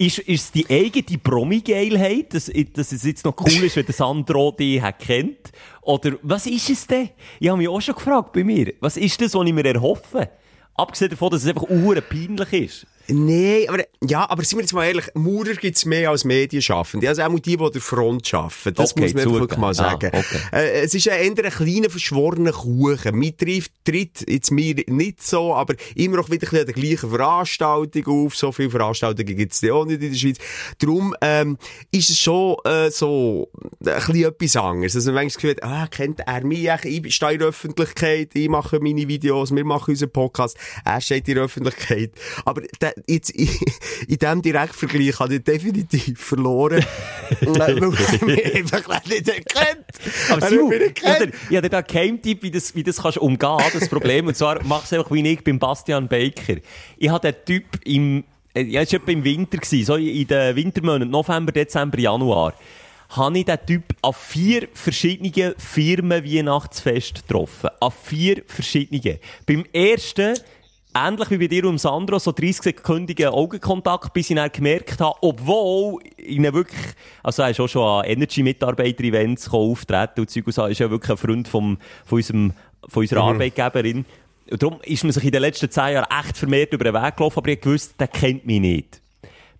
[0.00, 3.94] Ist, ist es die eigene Promi-Geilheit, dass, dass es jetzt noch cool ist, wenn der
[3.94, 5.50] Sandro hat kennt?
[5.82, 7.10] Oder was ist es denn?
[7.40, 8.74] Ich habe mich auch schon gefragt bei mir.
[8.78, 10.30] Was ist das, was ich mir erhoffe?
[10.74, 12.04] Abgesehen davon, dass es einfach uhren
[12.52, 12.86] ist.
[13.10, 17.08] Nee, aber ja, aber sind wir jetzt mal ehrlich, Maurer gibt's mehr als Medienschaffende.
[17.08, 18.74] Also auch die, die der Front arbeiten.
[18.74, 20.10] Das Okay, muss man wirklich mal Ah, sagen.
[20.12, 20.38] okay.
[20.52, 23.16] Äh, es ist ein eher ein kleiner, verschworener Kuchen.
[23.16, 27.10] Mir trifft, tritt jetzt mir nicht so, aber immer auch wieder ein an der gleichen
[27.10, 28.36] Veranstaltung auf.
[28.36, 30.36] So viele Veranstaltungen gibt's ja auch nicht in der Schweiz.
[30.78, 31.56] Darum, ähm,
[31.90, 34.94] ist es schon, äh, so, ein bisschen etwas anderes.
[34.96, 36.68] Also, wenn ich das Gefühl habe, ah, kennt er mich?
[36.84, 41.26] Ich stehe in der Öffentlichkeit, ich mache meine Videos, wir machen unseren Podcast, er steht
[41.28, 42.12] in der Öffentlichkeit.
[42.44, 43.48] Aber da, jetzt, in,
[44.08, 46.84] in diesem Direktvergleich habe ich definitiv verloren.
[47.40, 47.88] Weil er
[48.26, 49.84] mich einfach nicht erkennt.
[50.30, 51.32] Aber Er Simon, nicht ich habe erkannt.
[51.34, 54.26] dir- ich habe da Geheimtipp, wie das, wie das kannst umgehen, das Problem.
[54.26, 56.56] Und zwar machst du es einfach wie ich beim Bastian Baker.
[56.96, 60.56] Ich hatte den Typ im, äh, ja, es war im Winter, gewesen, so in den
[60.56, 62.54] Wintermonaten, November, Dezember, Januar,
[63.10, 67.70] habe ich den Typ an vier verschiedenen Firmen Weihnachtsfest getroffen.
[67.80, 69.18] An vier verschiedenen.
[69.46, 70.34] Beim ersten,
[71.06, 76.02] ähnlich wie bei dir und Sandro, so 30-sekündigen Augenkontakt, bis ich dann gemerkt habe, obwohl
[76.16, 76.78] ich wirklich,
[77.22, 81.10] also er ist auch schon an Energy-Mitarbeiter-Events auftreten und Zeug und so, ist ja wirklich
[81.10, 82.52] ein Freund vom, von, unserem,
[82.88, 84.04] von unserer Arbeitgeberin.
[84.50, 87.16] Und darum ist man sich in den letzten zehn Jahren echt vermehrt über den Weg
[87.16, 89.02] gelaufen, aber ich gewusst, der kennt mich nicht.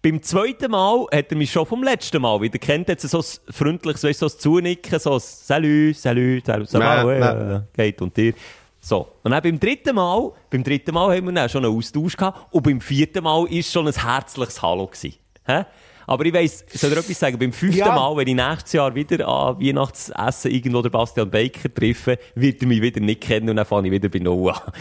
[0.00, 3.52] Beim zweiten Mal hat er mich schon vom letzten Mal wieder kennt, jetzt so ein
[3.52, 7.66] freundliches, weißt so ein Zunicken, so ein Salut, Salut, Salut, ça va, Nein, ouais, nein.
[7.76, 8.32] äh, geht und dir.
[8.80, 9.08] So.
[9.22, 12.52] Und dann beim dritten Mal, beim dritten Mal haben wir dann schon einen Austausch gehabt
[12.54, 15.14] und beim vierten Mal ist schon ein herzliches Hallo gewesen.
[15.44, 15.64] Hä?
[16.06, 17.38] Aber ich weiss, soll dir etwas sagen?
[17.38, 17.94] Beim fünften Ja.
[17.94, 22.68] Mal, wenn ich nächstes Jahr wieder an Weihnachtsessen irgendwo der Bastian Baker treffe, wird er
[22.68, 24.72] mich wieder nicht kennen und dann fange ich wieder bei Null an.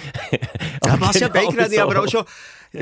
[0.85, 1.81] Ja, Bastian genau Baker hat ich so.
[1.81, 2.23] aber auch schon,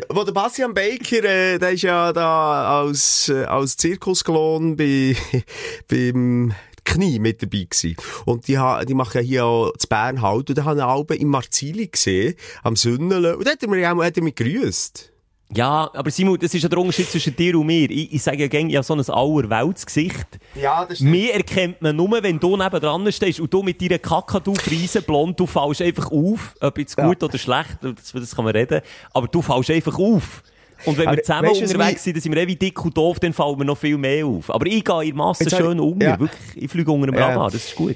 [0.09, 5.15] wo der Bastian Baker, äh, der ist ja da als, äh, als Zirkusklon bei,
[5.87, 6.53] beim
[6.85, 7.95] Knie mit dabei gewesen.
[8.25, 10.49] Und die, ha, die machen ja hier auch zu Bern halt.
[10.49, 13.35] Und da habe ich Alben im Marzili gesehen, am Sünnelen.
[13.35, 15.11] Und da hat er mir auch hat er mich gegrüßt.
[15.53, 17.89] Ja, aber Simon, das ist ja der Unterschied zwischen dir und mir.
[17.89, 20.25] Ich, ich sage ja gerne, ich habe so ein Allerweltsgesicht.
[20.55, 23.99] Ja, das Mir erkennt man nur, wenn du neben dran stehst und du mit deiner
[23.99, 26.55] Kakadu Friese blond, du fällst einfach auf.
[26.59, 28.81] Ob jetzt gut oder schlecht, das, das kann man reden.
[29.13, 30.41] Aber du fällst einfach auf.
[30.85, 32.95] Und wenn Aber wir zusammen was unterwegs sind, dann sind wir eh wie dick und
[32.95, 34.49] doof, dann fallen wir noch viel mehr auf.
[34.53, 36.05] Aber ich gehe in der Masse schön ich- unter.
[36.07, 36.19] ja.
[36.19, 37.27] Wirklich, ich fliege unter dem Ja.
[37.27, 37.95] Radar, das ist gut.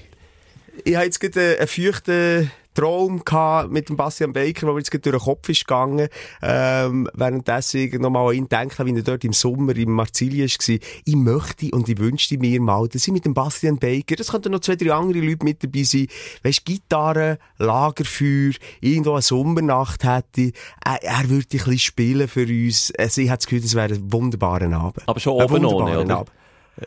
[0.83, 4.91] Ich habe jetzt gerade einen feuchten Traum gehabt mit dem Bastian Baker, der mir jetzt
[4.91, 6.07] gerade durch den Kopf ist gegangen,
[6.41, 10.41] ähm, währenddessen ich noch mal an ihn denke, wie er dort im Sommer im Marzili
[10.41, 10.79] war.
[11.05, 14.51] Ich möchte und ich wünschte mir mal, dass ich mit dem Bastian Baker, das könnten
[14.51, 16.07] noch zwei, drei andere Leute mit dabei sein,
[16.43, 20.51] weisst, Gitarre, Lagerfeuer, irgendwo eine Sommernacht hätte,
[20.85, 22.93] er, er würde ein bisschen spielen für uns.
[22.97, 25.03] Also ich habe das Gefühl, das wäre ein wunderbarer Abend.
[25.05, 26.17] Aber schon oben ohne, oder?
[26.19, 26.31] Abend.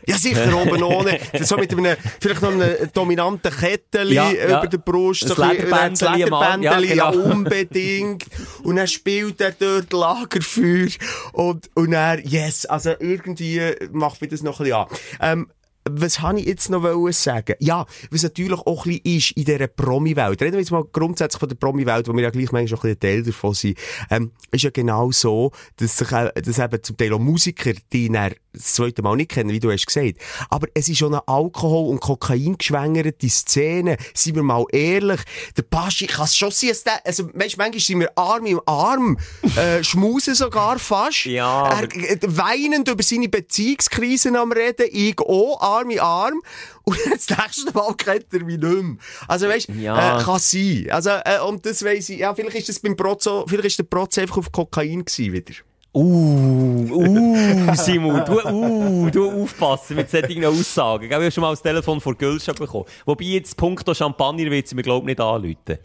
[0.07, 1.19] Ja, sicher oben ohne.
[1.41, 4.59] So mit einem, vielleicht noch einem dominanten Ketteli Ja, ja.
[4.59, 5.29] über der Brust.
[5.29, 7.25] So ein Lederbändeli ja, Lederbändeli, ja, genau.
[7.33, 8.25] unbedingt.
[8.63, 10.89] Und dann spielt er dort Lagerfeuer.
[11.33, 13.61] Und, und er, yes, also irgendwie
[13.93, 14.87] macht mich das noch ein bisschen an.
[15.21, 15.47] Ähm,
[15.89, 17.55] was habe ich jetzt noch sagen?
[17.59, 20.41] Ja, was natürlich auch ein bisschen ist in dieser Promi-Welt.
[20.41, 22.91] Reden wir jetzt mal grundsätzlich von der Promi-Welt, wo wir ja gleich manchmal noch ein
[22.91, 23.79] bisschen Teil davon sind.
[24.11, 28.09] Ähm, ist ja genau so, dass sich, äh, dass eben zum Teil auch Musiker, die
[28.11, 30.17] dann das zweite Mal nicht kennen, wie du hast gesagt.
[30.51, 33.97] Aber es ist schon eine Alkohol- und Kokain geschwängerte Szene.
[34.15, 35.21] Seien wir mal ehrlich.
[35.57, 38.61] Der Paschi kann es schon sein, dass der, also, weißt, manchmal sind wir Arm im
[38.67, 39.19] Arm,
[39.57, 41.25] äh, schmusen sogar fast.
[41.25, 46.43] Ja, Er, äh, weinend über seine Beziehungskrisen am Reden, ich auch, Arm in Arm.
[46.85, 48.97] Und jetzt das nächste Mal kennt er mich nicht mehr.
[49.29, 50.21] Also weißt, Ja.
[50.21, 50.89] äh, kann sein.
[50.91, 53.79] Also, äh, und das weiss ich, ja, vielleicht ist das beim Protz so, vielleicht ist
[53.79, 55.55] der Protz einfach auf Kokain gewesen wieder.
[55.95, 61.05] Uh, uh, Simon, du, uh, du aufpassen mit solchen Aussagen.
[61.05, 62.87] Ich habe schon mal das Telefon vor Gülscha bekommen.
[63.05, 65.79] Wobei jetzt Punkto Champagner wird sie mir, glaube ich, nicht anrufen.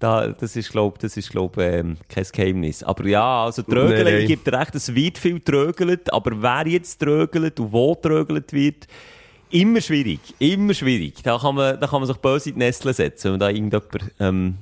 [0.00, 2.82] Da, das ist, glaube das ist, glaub, ähm, kein Geheimnis.
[2.82, 4.22] Aber ja, also Trögeln, Nein, nein.
[4.22, 8.52] ich gebe dir recht, es wird viel trögelt, aber wer jetzt trögelt und wo trögelt
[8.52, 8.88] wird,
[9.50, 11.22] immer schwierig, immer schwierig.
[11.22, 14.10] Da kann man, da kann man sich böse in die Nestle setzen und da irgendjemand,
[14.18, 14.58] ähm,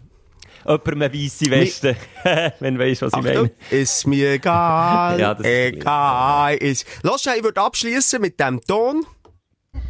[0.65, 1.97] jemand eine weisse Weste,
[2.61, 3.81] wenn du weißt, was ich Achtung, meine.
[3.83, 6.87] ist mir egal, Ja, das ist egal, ist...
[7.03, 9.05] Lass ich würde abschließen mit dem Ton.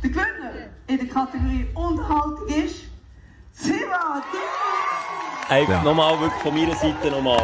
[0.03, 0.53] Der Gewinner
[0.87, 2.77] in der Kategorie Unterhaltung ist
[3.53, 4.23] Siva
[5.49, 7.43] Hey, nochmal, wirklich von meiner Seite nochmal.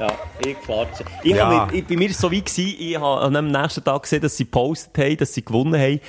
[0.00, 0.08] Ja,
[0.44, 1.04] ich klatsche.
[1.22, 1.48] Ich Ja.
[1.48, 4.02] hab mir, ich, bei mir war es so wie, gewesen, ich habe am nächsten Tag
[4.02, 6.00] gesehen, dass sie gepostet haben, dass sie gewonnen haben.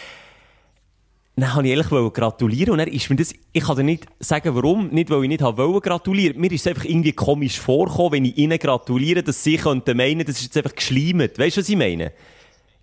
[1.38, 4.54] Dann wollte ich ehrlich gratulieren und dann ist mir das, ich kann dir nicht sagen,
[4.54, 6.40] warum, nicht weil ich nicht wollen gratulieren.
[6.40, 10.26] Mir ist es einfach irgendwie komisch vorgekommen, wenn ich ihnen gratuliere, dass sie könnten meinen,
[10.26, 11.40] das ist jetzt einfach geschleimt.
[11.40, 12.12] Weißt du, was ich meine?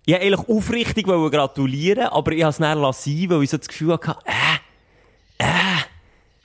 [0.05, 3.67] Ich wollte eigentlich aufrichtig gratulieren, aber ich habe es dann lassen, weil ich so das
[3.67, 5.83] Gefühl hatte, äh, äh,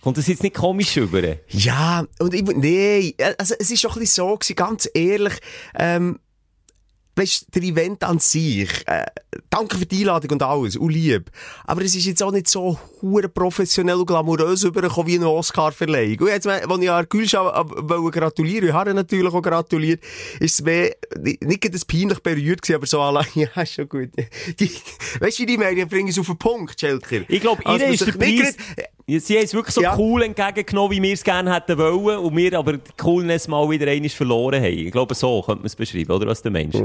[0.02, 1.22] kommt das jetzt nicht komisch über?
[1.48, 5.34] Ja, und ich, nee, also es ist doch ein bisschen so ganz ehrlich,
[5.78, 6.18] ähm,
[7.16, 9.04] weißt, der Event an sich, äh,
[9.50, 11.30] danke für die Einladung und alles, und lieb.
[11.64, 16.20] Aber es ist jetzt auch nicht so hure professionell und glamourös übergekommen wie eine Oscar-Verleihung.
[16.20, 20.02] Und jetzt, als ich an Gülschau wollte gratulieren, ich habe natürlich auch gratuliert,
[20.40, 24.10] ist es mehr, nicht gerade peinlich berührt gewesen, aber so allein, ja, schon gut.
[24.58, 24.70] Die,
[25.20, 27.22] weißt du, die meine, ich bringe es auf den Punkt, Schelker.
[27.28, 28.56] Ich glaube, ihr Also, ist der Preis...
[29.06, 29.94] Ja, Sie haben es wirklich so Ja.
[29.98, 33.86] cool entgegengenommen, wie wir es gerne hätten wollen, und wir aber die Coolness mal wieder
[33.86, 34.72] einmal verloren haben.
[34.78, 36.76] Ich glaube, so könnte man es beschreiben, oder was der Mensch?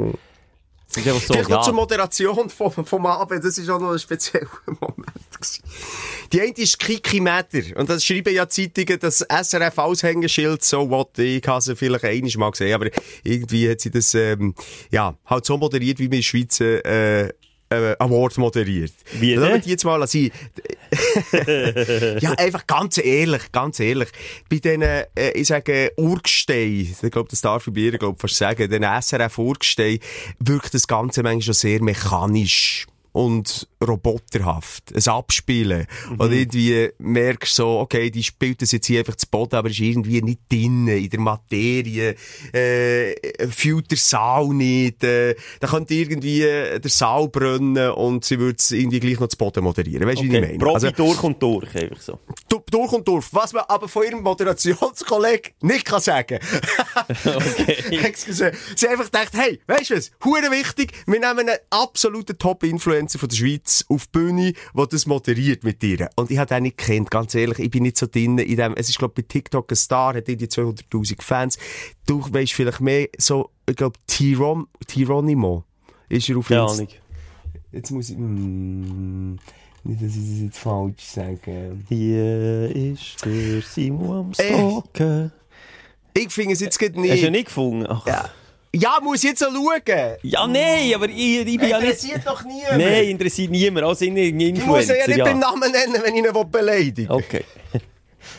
[0.90, 1.76] Es ist einfach so, Vielleicht noch zur ja.
[1.76, 5.14] Moderation vom, vom Abend, das ist auch noch ein spezieller Moment.
[5.32, 5.64] Gewesen.
[6.34, 7.62] Die eine ist Kiki Matter.
[7.76, 12.52] Und das schreiben ja Zeitungen, das SRF-Aushängeschild, so what, ich habe sie vielleicht einmal mal
[12.52, 12.90] gesehen, aber
[13.24, 14.56] irgendwie hat sie das, ähm,
[14.90, 17.30] ja, halt so moderiert, wie man in der Schweiz, äh,
[17.70, 18.94] äh, Award moderiert.
[19.20, 19.62] Wie Lassen denn?
[19.62, 20.32] die jetzt mal sein.
[22.20, 24.10] ja, einfach ganz ehrlich, ganz ehrlich.
[24.50, 28.22] Bei diesen, äh, ich sage, Urgestein, ich glaube, das darf ich bei ihr, glaube ich,
[28.22, 30.00] fast sagen, den SRF-Urgestein,
[30.40, 34.94] wirkt das Ganze manchmal schon sehr mechanisch und roboterhaft.
[34.96, 35.88] Ein Abspielen.
[36.18, 39.70] Und irgendwie merkst du so, okay, die spielt das jetzt hier einfach zu Boden, aber
[39.70, 42.16] ist irgendwie nicht drinnen, in der Materie,
[42.54, 43.16] äh,
[43.50, 48.72] fühlt der Saal nicht, äh, da könnte irgendwie der Saal brennen und sie würde es
[48.72, 50.08] irgendwie gleich noch zu Boden moderieren.
[50.08, 50.42] Weißt du, wie ich Okay.
[50.48, 50.58] meine?
[50.60, 52.20] Profi Also, durch und durch, einfach so.
[52.50, 53.26] du- durch und durch.
[53.32, 56.40] Was man aber von ihrem Moderationskollegen nicht kann sagen.
[57.26, 57.78] Okay.
[58.04, 58.52] Excuse.
[58.76, 60.12] Sie einfach gedacht, hey, weißt du was?
[60.24, 60.94] Hure wichtig.
[61.06, 65.82] Wir nehmen einen absoluten Top-Influencer von der Schweiz auf die Bühne, der das moderiert mit
[65.82, 66.10] dir.
[66.16, 67.60] Und ich habe den nicht gekannt, ganz ehrlich.
[67.60, 70.16] Ich bin nicht so drin in dem, es ist, glaube ich, bei TikTok ein Star,
[70.16, 71.58] hat irgendwie 200.000 Fans.
[72.06, 75.64] Du weißt vielleicht mehr so, ich glaube, Tyron, Tyronimo
[76.10, 76.88] ist er auf Keine Ahnung.
[77.72, 79.36] Jetzt muss ich, mm,
[79.84, 81.78] nicht, dass ich das jetzt falsch sage.
[81.88, 84.34] Hier ist der Simon am Äh.
[84.34, 85.32] Stalken.
[86.14, 87.12] Ich finde es jetzt gerade nicht.
[87.12, 87.86] Hast du ja nicht gefunden?
[87.88, 88.06] Ach.
[88.06, 88.30] Ja.
[88.76, 90.18] Ja, muss jetzt auch schauen.
[90.22, 92.04] Ja, nein, aber ich, ich bin ja nicht...
[92.04, 92.78] Interessiert doch niemand.
[92.78, 93.86] Nein, interessiert niemand.
[93.86, 95.26] Also irgendein ich muss ihn ja nicht ja.
[95.26, 97.16] beim Namen nennen, wenn ich ihn beleidigen will.
[97.16, 97.44] Okay.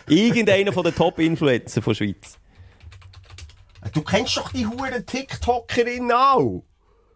[0.08, 2.38] Irgendeiner von den Top-Influencer von der Schweiz.
[3.92, 6.62] Du kennst doch die huren TikTokerin auch.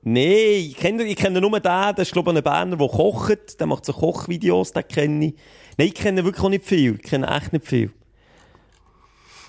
[0.02, 3.58] Nein, ich kenne, ich kenne nur den, das ist glaube ich ein Berner, der kocht,
[3.58, 5.34] der macht so Kochvideos, den kenne ich.
[5.78, 7.90] Nein, ich kenne wirklich auch nicht viel, ich kenne echt nicht viel.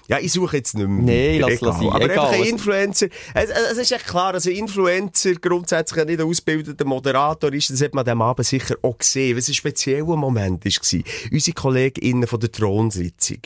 [0.08, 1.04] Ja, ich suche jetzt nicht mehr.
[1.04, 1.90] Nee, lass- sein.
[1.90, 3.08] Aber einfach ein Influencer.
[3.34, 7.70] Es, es ist ja klar, also Influencer grundsätzlich nicht ein ausgebildeter Moderator ist.
[7.72, 9.36] Das hat man dem Abend sicher auch gesehen.
[9.38, 11.02] Was ein spezieller Moment war.
[11.32, 13.38] Unsere KollegInnen von der Thronsitzung,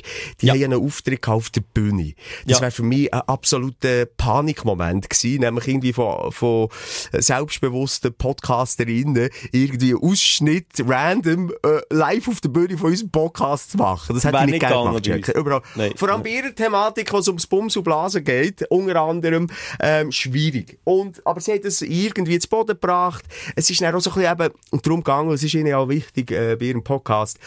[0.41, 0.53] die Ja.
[0.53, 2.13] haben einen Auftritt auf der Bühne.
[2.45, 2.61] Das Ja.
[2.61, 5.39] wäre für mich ein absoluter Panikmoment gewesen.
[5.41, 6.67] Nämlich irgendwie von, von
[7.13, 13.77] selbstbewussten PodcasterInnen irgendwie einen Ausschnitt random äh, live auf der Bühne von unserem Podcast zu
[13.77, 14.15] machen.
[14.15, 15.27] Das hätte ich nicht nicht gerne gemacht.
[15.35, 15.61] Überall.
[15.75, 15.93] Nein.
[15.95, 19.47] Vor allem bei ihrer Thematik, was ums Bums und Blasen geht, unter anderem,
[19.79, 20.79] ähm, schwierig.
[20.83, 23.25] Und, aber sie hat das irgendwie zu Boden gebracht.
[23.55, 26.31] Es ist dann auch so ein bisschen eben darum gegangen, es ist ihnen auch wichtig,
[26.31, 27.39] äh, bei ihrem Podcast,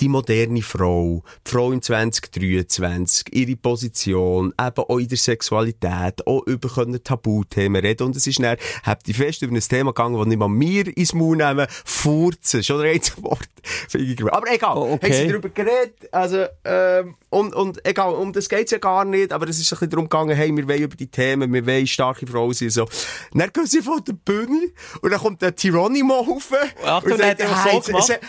[0.00, 6.46] die moderne Frau, die Frau im 2023, ihre Position, eben auch in der Sexualität, auch
[6.46, 8.04] über können Tabuthemen reden.
[8.04, 10.96] Und es ist dann, habt ihr fest über ein Thema gegangen, das nicht mal mir
[10.96, 13.48] ins Maul nehmen, furzen, schon ein Wort.
[14.30, 15.06] Aber egal, Oh, okay.
[15.06, 19.32] haben sie darüber geredet, also, ähm, und, und egal, um das geht's ja gar nicht,
[19.32, 21.86] aber es ist ein bisschen darum gegangen, hey, wir wollen über die Themen, wir wollen
[21.86, 22.86] starke Frauen sein, so.
[23.32, 26.50] Dann gehen sie von der Bühne, und dann kommt der Tyranimo rauf,
[26.84, 28.20] Achtung, und der hat er so gemacht.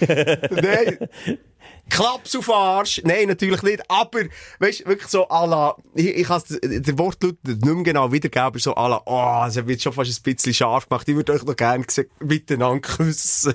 [0.00, 0.98] Nein.
[1.90, 3.02] Klaps auf Arsch.
[3.04, 3.82] Nein, natürlich nicht.
[3.88, 4.20] Aber,
[4.60, 8.58] weißt wirklich so à la, ich, ich kann der Wortlaut nicht mehr genau wiedergeben, aber
[8.58, 11.08] so à la, oh, es wird schon fast ein bisschen scharf gemacht.
[11.08, 11.84] Ich würde euch noch gerne
[12.20, 13.54] miteinander küssen.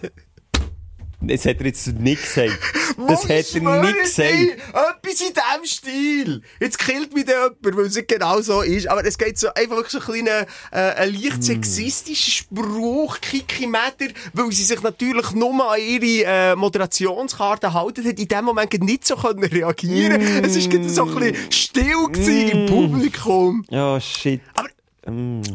[1.21, 2.59] Das hat er jetzt nicht gesagt.
[3.07, 4.33] Das hat er nicht gesagt.
[4.33, 6.41] Etwas in diesem Stil.
[6.61, 8.87] Jetzt killt mich da jemand, weil es nicht genau so ist.
[8.87, 11.21] Aber es geht so einfach so ein kleiner, äh, ein Hm.
[11.21, 18.17] leicht sexistischer Spruch, Kikimeter, weil sie sich natürlich nur an ihre äh, Moderationskarte halten, hat
[18.19, 20.21] in dem Moment nicht so können reagieren.
[20.43, 23.65] Es ist gerade so ein bisschen still gewesen im Publikum.
[23.69, 24.39] Ja, shit.
[24.55, 24.64] Aber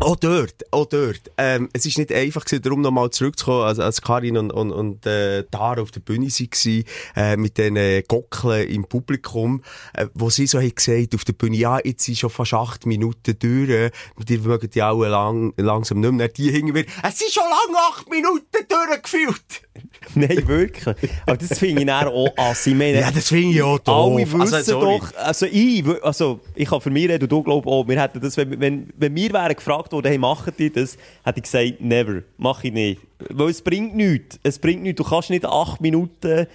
[0.01, 1.23] auch dort, auch dort.
[1.37, 5.07] Ähm, es ist nicht einfach gewesen, darum nochmal zurückzukommen, als, als Karin und, und, und
[5.07, 6.85] äh, Tara auf der Bühne waren,
[7.17, 9.63] äh, mit den äh, Gockeln im Publikum,
[9.95, 12.87] äh, wo sie so haben gesagt auf der Bühne, ja, jetzt sind schon fast acht
[12.87, 17.19] Minuten durch, äh, die mögen die auch lang, langsam nicht mehr, die hingen wir, es
[17.19, 19.63] sind schon lange acht Minuten durchgefühlt.
[20.15, 20.97] Nein, wirklich.
[21.27, 22.71] Aber das finde ich dann auch assi.
[22.71, 24.13] Ich meine, Ja, das finde ich auch doof.
[24.17, 27.67] Alle wissen Also, doch, also ich, also ich kann für mich reden, und du glaubst
[27.67, 30.97] auch, wir hätten das, wenn, wenn, wenn wir wären gefragt worden, hey, machen die das,
[31.25, 33.01] hätte ich gesagt, never, mach ich nicht.
[33.29, 34.39] Weil es bringt nichts.
[34.43, 35.03] Es bringt nichts.
[35.03, 36.47] Du kannst nicht acht Minuten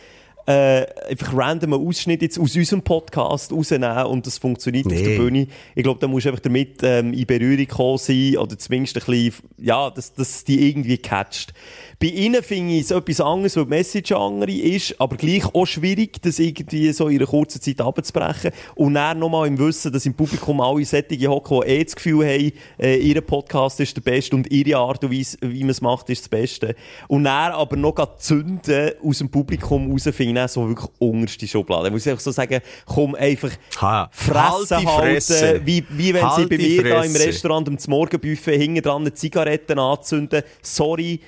[0.48, 5.02] äh, einfach random einen Ausschnitt jetzt aus unserem Podcast rausnehmen und das funktioniert auf Nee.
[5.04, 5.48] der Bühne.
[5.74, 9.04] Ich glaube, da musst du einfach damit ähm, in Berührung kommen sein oder zumindest ein
[9.06, 11.54] bisschen, ja, dass, dass die irgendwie catcht.
[12.00, 15.66] Bei ihnen finde ich es etwas anderes, weil die Message andere ist, aber gleich auch
[15.66, 18.52] schwierig, das irgendwie so in einer kurzen Zeit abzubrechen.
[18.76, 22.26] Und dann nochmal im Wissen, dass im Publikum alle Sättige hocken, die eh das Gefühl
[22.26, 25.82] haben, äh, ihr Podcast ist der beste und ihre Art und Weise, wie man es
[25.82, 26.76] macht, ist das Beste.
[27.08, 31.48] Und dann aber noch zünden aus dem Publikum raus, finde ich dann so wirklich unterste
[31.48, 31.86] Schublade.
[31.86, 34.10] Da muss ich einfach so sagen, komm einfach Ha.
[34.12, 35.62] Fresse Halt halten, Fresse.
[35.66, 37.16] wie, wie wenn sie Halt bei die mir da im.
[37.16, 40.44] Restaurant am Morgenbuffet hinten dran eine Zigaretten anzünden.
[40.62, 41.20] Sorry,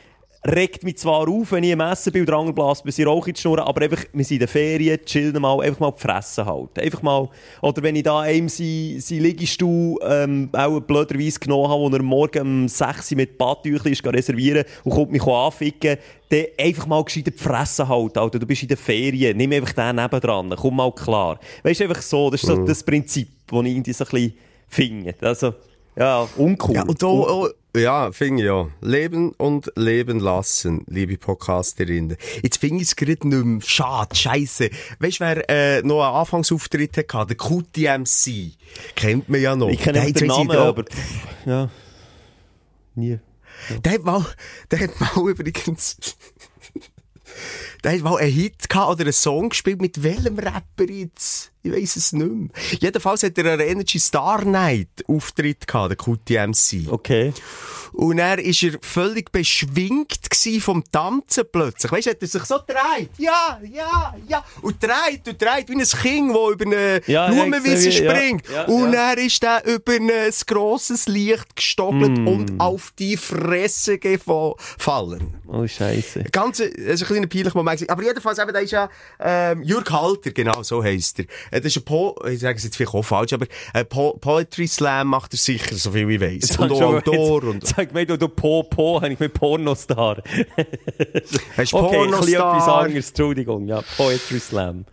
[0.46, 3.28] regt mich zwar auf, wenn ich im Essen bin und dran blase, bis ich Rauch
[3.28, 6.00] in die Schnur, aber einfach, wir sind in den Ferien, chillen mal, einfach mal die
[6.00, 6.80] Fresse halten.
[6.80, 7.30] Einfach mal,
[7.62, 12.04] oder wenn ich da einem sein, sein Liegestuhl, ähm, auch blöderweise genommen habe, wo er
[12.04, 15.98] morgen um 6 Uhr mit Badtüchli ist, reservieren und kommt mich anficken,
[16.30, 18.40] dann einfach mal gescheit die Fresse halten, Alter.
[18.40, 21.40] Du bist in den Ferien, nimm einfach den nebendran, komm mal klar.
[21.64, 24.34] Weißt du, einfach so, das ist so das Prinzip, das ich irgendwie so ein bisschen
[24.68, 25.16] finde.
[25.22, 25.54] Also,
[25.96, 26.76] ja, uncool.
[26.76, 28.68] Ja, und da, oh, ja, finde ich ja.
[28.82, 32.18] Leben und leben lassen, liebe Podcasterinnen.
[32.42, 34.70] Jetzt finde ich es gerade nicht mehr schade, scheisse.
[35.00, 37.36] Weißt du, wer äh, noch einen Anfangsauftritt hatte?
[37.36, 38.54] Der QTMC.
[38.96, 39.70] Kennt man ja noch.
[39.70, 41.70] ich kenne den Namen, aber pff, ja,
[42.96, 43.20] nie.
[43.84, 44.26] Der hat mal,
[44.72, 45.98] der hat mal übrigens,
[47.84, 51.52] der hat mal einen Hit gehabt oder einen Song gespielt mit welchem Rapper jetzt?
[51.68, 52.50] Ich weiss es nicht mehr.
[52.80, 56.88] Jedenfalls hat er einen Energy Star Night Auftritt gehabt, der QTMC.
[56.92, 57.34] Okay.
[57.94, 60.20] Und er ist er völlig beschwingt
[60.60, 61.92] vom Tanzen plötzlich.
[61.92, 63.10] Weißt du, hat er sich so dreht.
[63.18, 64.44] Ja, ja, ja.
[64.62, 68.44] Und dreht und dreht wie ein Kind, das über eine Ja, Blumenwiese sehe, ja, springt.
[68.50, 70.10] ja, und er ist dann über ein
[70.46, 72.28] grosses Licht gestoppelt Mm.
[72.28, 75.34] und auf die Fresse gefallen.
[75.48, 76.24] Oh, Scheiße.
[76.32, 77.90] Ganz, das ist ein kleiner peinlicher Moment.
[77.90, 81.26] Aber jedenfalls, eben, da ist ja, ähm, Jürg Halter, genau, so heisst er.
[81.58, 84.14] Äh, Das ist ein po ich sage es jetzt vielleicht auch falsch, aber ein po
[84.14, 86.58] Poetry Slam macht er sicher, so viel ich weiss.
[86.58, 90.22] Und auch Autor und, Sag mir, du, du Po, Po, habe ich mit Pornostar.
[91.58, 92.82] Hast Okay, ein bisschen etwas Pornostar.
[92.84, 93.68] anderes, Entschuldigung.
[93.68, 94.86] Ja, Poetry Slam.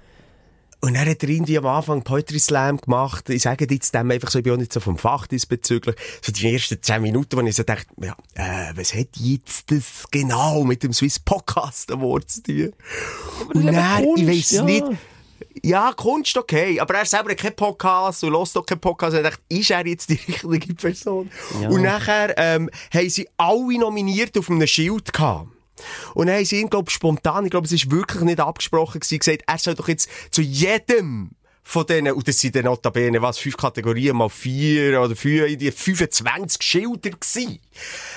[0.81, 3.31] Und dann hat er irgendwie am Anfang Poetry Slam gemacht.
[3.31, 5.97] Ich sage jetzt dem einfach so, ich bin auch nicht so vom Fach diesbezüglich.
[6.21, 10.05] So die ersten zehn Minuten, wo ich so dachte, ja, äh, was hat jetzt das
[10.11, 12.73] genau mit dem Swiss Podcast Award zu tun?
[13.55, 14.63] Und dann, ich weiss ja.
[14.63, 14.85] nicht,
[15.63, 19.17] ja, Kunst okay, aber er selber keinen Podcast und hört doch keinen Podcast.
[19.17, 20.15] Ich dachte, ist er jetzt die
[20.45, 21.31] richtige Person?
[21.69, 25.49] Und nachher ähm, haben sie alle nominiert auf einem Schild gehabt.
[26.15, 29.01] Und dann haben sie ihn, glaube ich, spontan, ich glaube, es ist wirklich nicht abgesprochen
[29.01, 31.33] gewesen, gesagt, er soll doch jetzt zu jedem
[31.67, 35.59] von denen, und das sind dann notabene, was, fünf Kategorien mal vier oder vier, in
[35.59, 37.59] die 25 Schilder gewesen.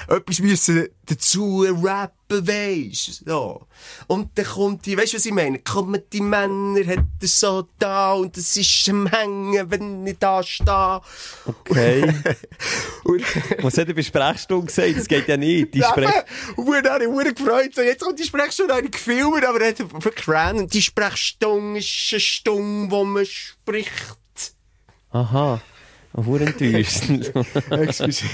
[0.08, 3.65] Etwas müssen dazu rappen, weisst so.
[4.08, 5.60] Und dann kommt die, weisst du, was ich meine?
[5.60, 10.43] Kommen die Männer, hat er so da, und es ist am Hängen, wenn ich da
[10.43, 11.02] stehe.
[11.46, 12.13] Okay.
[13.04, 13.24] Und,
[13.63, 14.98] Was hat er bei Sprechstunde gesagt?
[14.98, 15.74] Das geht ja nicht.
[15.74, 16.10] Die Sprech
[16.58, 17.74] und dann habe ich mich gefreut.
[17.74, 20.67] So, jetzt kommt die Sprechstunde, habe ich gefilmt, aber er hat wirklich random.
[20.67, 24.54] Die Sprechstunde ist eine Stunde, wo man spricht.
[25.12, 25.62] Aha.
[26.17, 27.10] Enttäuscht.
[27.69, 28.25] Excuse.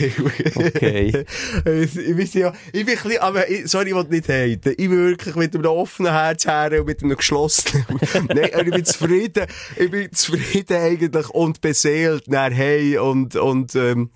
[0.56, 1.26] Okay.
[1.66, 4.70] ich weiß ja, ich bin ein bisschen, aber sorry, ich will nicht haten.
[4.70, 7.86] Ich bin wirklich mit einem offenen Herz her und mit einem geschlossenen.
[8.30, 9.48] Nein, aber ich bin zufrieden.
[9.76, 14.12] Ich bin zufrieden eigentlich und beseelt nach hey und, und, ähm,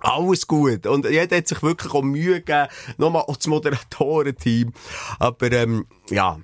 [0.00, 0.86] alles gut.
[0.86, 2.68] Und jeder hat sich wirklich auch Mühe gegeben.
[2.96, 4.72] Nochmal auch das Moderatorenteam.
[5.18, 6.40] Aber, ähm, ja.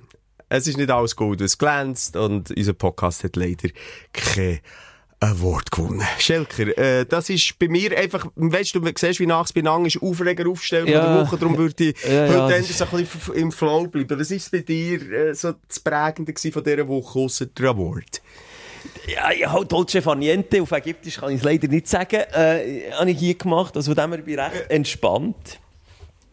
[0.51, 3.69] Es ist nicht alles gut, was glänzt und unser Podcast hat leider
[4.15, 4.61] kein
[5.21, 6.03] Award gewonnen.
[6.19, 9.85] Schelker, äh, das ist bei mir einfach, weißt du, du siehst, wie nachts bei Nang
[9.85, 11.05] ist Aufreger aufgestellt Ja.
[11.15, 14.19] der Woche, darum würde ich Ja, ja, heute endlich so ein bisschen im Flow bleiben.
[14.21, 18.23] Was ist bei dir äh, so das Prägende gewesen von dieser Woche, ausser der Award?
[19.13, 20.63] Ja, ja, halt Dolce Far Niente.
[20.63, 22.21] Auf Ägyptisch kann ich es leider nicht sagen.
[22.33, 23.77] Äh, habe ich hier gemacht.
[23.77, 25.59] Also von dem her bin ich recht entspannt.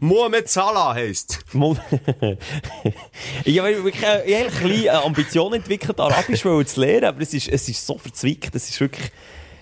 [0.05, 1.39] Mohamed Salah heisst.
[1.53, 1.75] Mo-
[3.43, 7.21] ich habe wirklich äh, ich habe ein bisschen äh, Ambition entwickelt, Arabisch zu lernen, aber
[7.21, 9.11] es ist, es ist so verzwickt, es ist wirklich,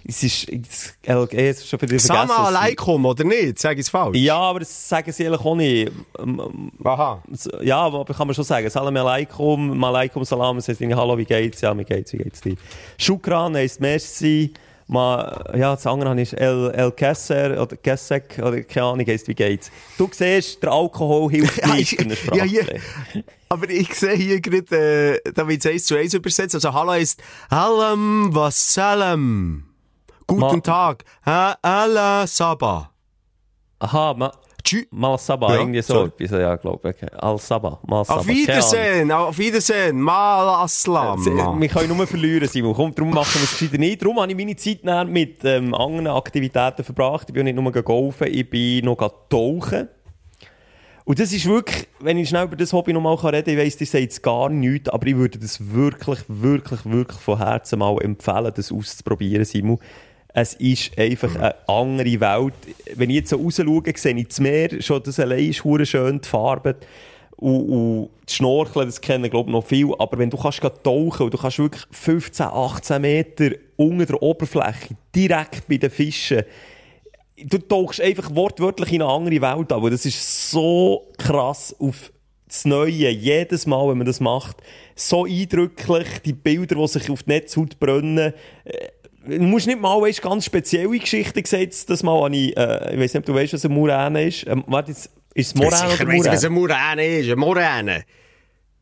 [0.06, 1.98] es ist, es, LG, es ist schon wieder.
[2.00, 3.58] Sama es- alaikum, oder nicht?
[3.60, 4.18] Sag ich es falsch?
[4.18, 5.92] Ja, aber das sagen sie ehrlich auch nicht.
[6.20, 7.24] Ähm, ähm, Aha.
[7.62, 8.70] Ja, aber kann man schon sagen.
[8.70, 11.62] Salam alaikum, malaikum salam, heisst irgendwie, hallo, wie geht's?
[11.62, 12.56] Ja, wie geht's, wie geht's dir?
[12.98, 14.52] Shukran heisst merci.
[14.88, 19.34] Ma, ja, das andere ist El, El Kesser oder Kessek oder keine Ahnung, heisst wie
[19.34, 19.72] geht's.
[19.98, 22.38] Du siehst, der Alkohol hilft nicht ich- für eine Sprache.
[22.40, 22.82] ja, hier-
[23.50, 26.56] Aber ich sehe hier gerade, äh, da wird es eins zu eins übersetzt.
[26.56, 29.64] Also Hallo heißt Halam Wassalam.
[30.28, 31.04] Guten Ma- Tag.
[31.26, 32.90] Ha Allah Sabah.
[33.80, 34.32] Aha, ma,
[34.64, 34.86] Tschü.
[34.92, 35.94] Malsaba, Ja, irgendwie so.
[35.94, 36.12] sorry.
[36.20, 37.14] etwas, Ja, glaube ich.
[37.24, 37.80] Al-Saba.
[37.86, 38.20] Malsaba.
[38.22, 38.48] Auf keine Ahnung.
[38.48, 41.60] Wiedersehen, auf Wiedersehen, mal Aslam.
[41.60, 42.74] Wir können nur verlieren, Simon.
[42.74, 44.02] Komm, darum machen wir es gescheiter nicht.
[44.02, 47.28] Darum habe ich meine Zeit mit ähm, anderen Aktivitäten verbracht.
[47.28, 48.98] Ich bin nicht nur golfen, ich bin noch
[49.30, 49.90] tauchen.
[51.06, 53.58] Und das ist wirklich, wenn ich schnell über das Hobby noch mal reden kann, ich
[53.60, 57.80] weiss, das sagt jetzt gar nichts, aber ich würde das wirklich, wirklich, wirklich von Herzen
[57.80, 59.80] mal empfehlen, das auszuprobieren, Simon.
[60.34, 62.54] Es ist einfach eine andere Welt.
[62.96, 66.22] Wenn ich jetzt so raus schaue, sehe ich das Meer, schon das allein ist schön,
[66.22, 66.76] die Farben.
[67.36, 69.94] Und, und das Schnorcheln, das kennen, glaube ich, noch viel.
[70.00, 74.96] Aber wenn du kannst tauchen und du kannst wirklich 15, 18 Meter unter der Oberfläche,
[75.14, 76.44] direkt bei den Fischen,
[77.38, 79.92] du tauchst einfach wortwörtlich in eine andere Welt an.
[79.92, 82.12] Das ist so krass auf
[82.48, 83.10] das Neue.
[83.10, 84.58] Jedes Mal, wenn man das macht,
[84.96, 86.08] so eindrücklich.
[86.26, 88.34] Die Bilder, die sich auf die Netzhaut brennen.
[89.26, 93.00] Du musst nicht mal, weißt, ganz spezielle Geschichten gesetzt, das mal an ich, äh, ich
[93.00, 94.46] weiss nicht, ob du weißt, was eine Muräne ist.
[94.48, 96.76] Ähm, warte, jetzt, ist es Sicher oder weiss ich, was Muräne?
[96.76, 97.26] eine Moräne ist.
[97.28, 98.04] Eine Moräne.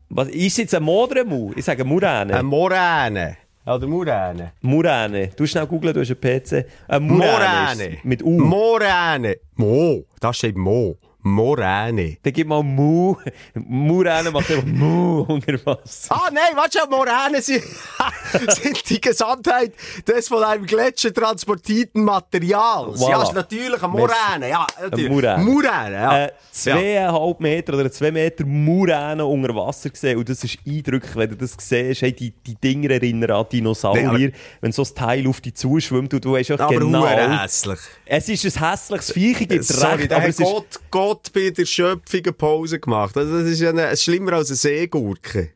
[0.10, 1.52] Was, ist jetzt ein Modremu?
[1.56, 2.34] Ich sage Muräne.
[2.34, 3.38] Eine Moräne.
[3.66, 4.52] Oder Moräne.
[4.62, 5.30] Muräne.
[5.36, 6.66] Du schnell googeln, du hast einen PC.
[6.88, 7.32] Ein Muräne.
[7.32, 7.96] Moräne.
[7.98, 8.32] ist- Mit U.
[8.40, 9.36] Moräne.
[9.56, 10.04] Mo.
[10.20, 10.98] Da steht Mo.
[11.24, 12.18] Moräne.
[12.24, 13.16] Dann gib mal Mu.
[13.54, 16.16] Muräne macht einfach Mu unter Wasser.
[16.16, 17.64] Ah, nein, warte schon, Moräne sind,
[18.50, 19.74] sind die Gesamtheit
[20.08, 23.00] des von einem Gletscher transportierten Materials.
[23.00, 23.10] Voilà.
[23.10, 24.50] Ja, ist natürlich eine Moräne.
[24.50, 25.10] Ja, natürlich.
[25.10, 25.44] Muräne.
[25.44, 26.26] Moräne, ja.
[26.26, 30.18] Äh, zweieinhalb Meter oder zwei Meter Muräne unter Wasser gesehen.
[30.18, 32.02] Und das ist eindrücklich, wenn du das siehst.
[32.02, 34.12] Hey, die, die Dinger erinnern an Dinosaurier.
[34.12, 37.02] Nee, aber- wenn so ein Teil auf dich zuschwimmt und du weißt auch Aber genau...
[37.02, 37.80] hure hässlich.
[38.06, 40.46] Es ist ein hässliches Viech, Sorry, recht, aber es ist...
[40.46, 43.18] Gott, Gott bei der Schöpfung eine Pause gemacht.
[43.18, 45.52] Also, das ist ja eine, schlimmer als eine Seegurke.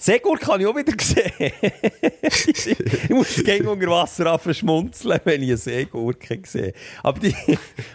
[0.00, 1.52] Seegurke kann ich auch wieder sehen.
[2.22, 6.72] ich muss gegen unter Wasser an verschmunzeln, wenn ich eine Seegurke sehe.
[7.02, 7.34] Aber die,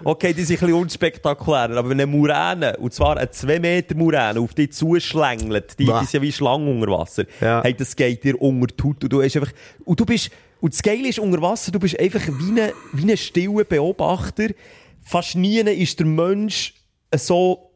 [0.03, 1.75] okay, die sind ein bisschen unspektakulärer.
[1.77, 6.03] Aber wenn eine Muräne, und zwar eine 2 Meter Muräne, auf dich zuschlängelt, die, die
[6.03, 7.25] ist ja wie Schlangen unter Wasser.
[7.41, 7.63] Ja.
[7.63, 9.51] Hey, das geht dir unter die Haut und du hast einfach,
[9.83, 10.29] und du bist,
[10.61, 14.49] und das Geile ist unter Wasser, du bist einfach wie ein, wie ein stiller Beobachter.
[15.01, 16.74] Fast nie ist der Mensch
[17.17, 17.71] so,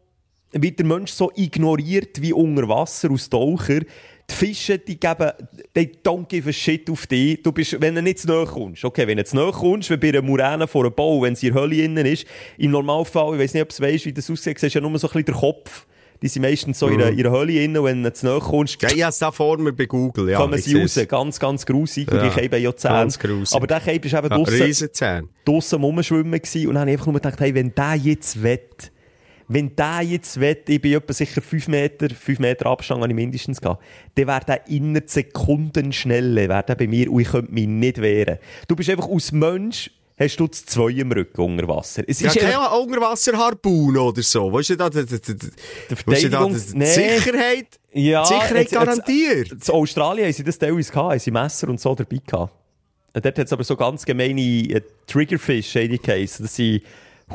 [0.51, 3.79] wird der Mensch so ignoriert wie unter Wasser aus Taucher.
[4.29, 5.31] Die Fische, die geben,
[5.73, 7.41] they don't give a shit auf dich.
[7.41, 8.85] Du bist, wenn du nicht zu nahe kommst.
[8.85, 11.47] Okay, wenn du zu nahe kommst, wie bei einer Muräne vor einem Bau, wenn sie
[11.47, 12.25] in der Hölle innen ist,
[12.57, 14.97] im Normalfall, ich weiß nicht, ob du weißt, wie das aussieht, siehst du ja nur
[14.99, 15.87] so ein bisschen den Kopf.
[16.21, 18.79] Die sind meistens so in der, in der Hölle innen, wenn du zu nahe kommst.
[18.81, 20.29] Ja, ich habe es da vor mir bei Google.
[20.29, 20.99] Ja, kommen ich sie raus.
[21.07, 22.11] Ganz, ganz grusig.
[22.11, 22.93] Und Ja, die Käbe haben ja Zähne.
[22.95, 23.55] ganz grusig.
[23.55, 26.33] Aber der Käbe ist eben Ja, draussen draussen rumschwimmen.
[26.33, 28.91] Und dann habe ich einfach nur gedacht, hey, wenn der jetzt wett,
[29.51, 33.15] wenn der jetzt wett, ich bin etwa sicher 5 Meter, 5 Meter Abstand habe ich
[33.15, 33.83] mindestens gehabt,
[34.15, 38.37] dann wäre der inner Sekundenschnelle, wäre der bei mir und ich könnte mich nicht wehren.
[38.67, 42.03] Du bist einfach aus Mensch, hast du das Zwei im Rücken unter Wasser.
[42.07, 44.57] Es Ja, ist einfach- keine Unterwasserharpune oder so.
[44.59, 46.85] Ist denn da denn da die, Verteidigungs- die Nee.
[46.85, 47.79] Sicherheit?
[47.93, 49.51] Ja, Sicherheit jetzt- jetzt- garantiert.
[49.51, 52.53] In Australien haben sie das teilweise gehabt, haben sie Messer und so dabei gehabt.
[53.13, 56.43] Dort hat es aber so ganz gemeine äh, Triggerfish, die geheissen.
[56.45, 56.83] Das sind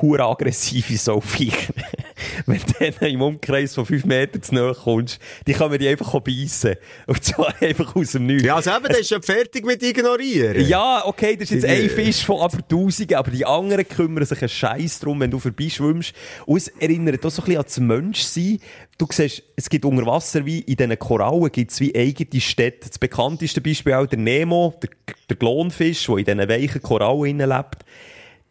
[0.00, 1.74] hure aggressive Sauviecher.
[2.46, 6.20] Wenn du denen im Umkreis von 5 Metern zu nahe kommst, die können die einfach
[6.20, 6.76] beißen.
[7.06, 8.44] Und zwar einfach aus dem Nichts.
[8.44, 10.66] Ja, also eben, dann ist schon fertig mit ignorieren.
[10.66, 14.40] Ja, okay, das ist jetzt ein Fisch von aber Tausenden, aber die anderen kümmern sich
[14.40, 16.12] einen Scheiß drum, wenn du vorbeischwimmst.
[16.46, 18.58] Und es erinnert auch so ein bisschen an das Menschsein.
[18.98, 22.88] Du siehst, es gibt unter Wasser wie in diesen Korallen gibt's wie eigene Städte.
[22.88, 24.90] Das bekannteste Beispiel auch der Nemo, der,
[25.28, 27.84] der Glonfisch, der in diesen weichen Korallen lebt.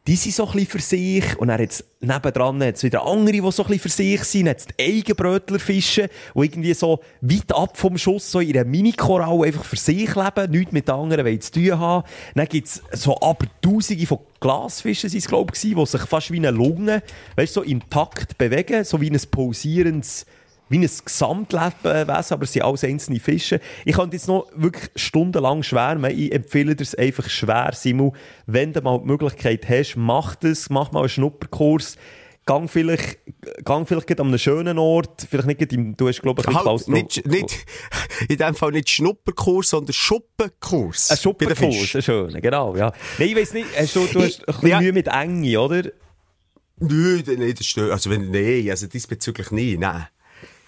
[0.05, 1.37] Die sind so ein für sich.
[1.37, 4.49] Und dann hat's nebendran hat's wieder andere, die so ein für sich sind.
[4.49, 9.63] Hat's die Eigenbrötlerfische, die irgendwie so weit ab vom Schuss so in einer Mini-Koralle einfach
[9.63, 12.07] für sich leben, nichts mit anderen wollen zu tun haben.
[12.35, 16.37] Dann gibt's so aber Tausende von Glasfischen, sind es, glaube ich, die sich fast wie
[16.37, 17.01] eine Lunge,
[17.37, 20.25] weißt, so im Takt bewegen, so wie ein pulsierendes
[20.73, 23.59] wie ein Gesamtlebewesen, aber es sind alles einzelne Fische.
[23.85, 26.11] Ich kann jetzt noch wirklich stundenlang schwärmen.
[26.17, 28.15] Ich empfehle dir es einfach schwer, Simon.
[28.47, 31.95] Wenn du mal die Möglichkeit hast, mach das, mach mal einen Schnupperkurs.
[32.45, 33.19] Gang vielleicht,
[33.63, 36.91] gang vielleicht an einem schönen Ort, vielleicht nicht im, du hast, glaube ich, Halt, Klaustro-
[36.91, 37.65] nicht, nicht,
[38.27, 41.09] in dem Fall nicht Schnupperkurs, sondern Schuppenkurs.
[41.11, 41.99] Ein Fischen.
[41.99, 42.91] ein schöner, genau, ja.
[43.17, 44.81] Nein, ich weiss nicht, hast du, du hast ein bisschen Ja.
[44.81, 45.83] Mühe mit Enge, oder?
[46.79, 47.91] Nein, nein, das stört.
[47.91, 50.07] Also, wenn, nein, also diesbezüglich nie, nein.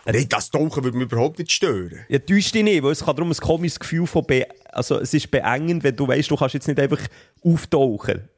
[0.05, 2.05] Nein, das Tauchen würde mich überhaupt nicht stören.
[2.09, 5.13] Ja, täusch dich nicht, weil es kann darum ein komisches Gefühl von, be also es
[5.13, 7.01] ist beengend, wenn du weißt, du kannst jetzt nicht einfach
[7.43, 8.29] auftauchen.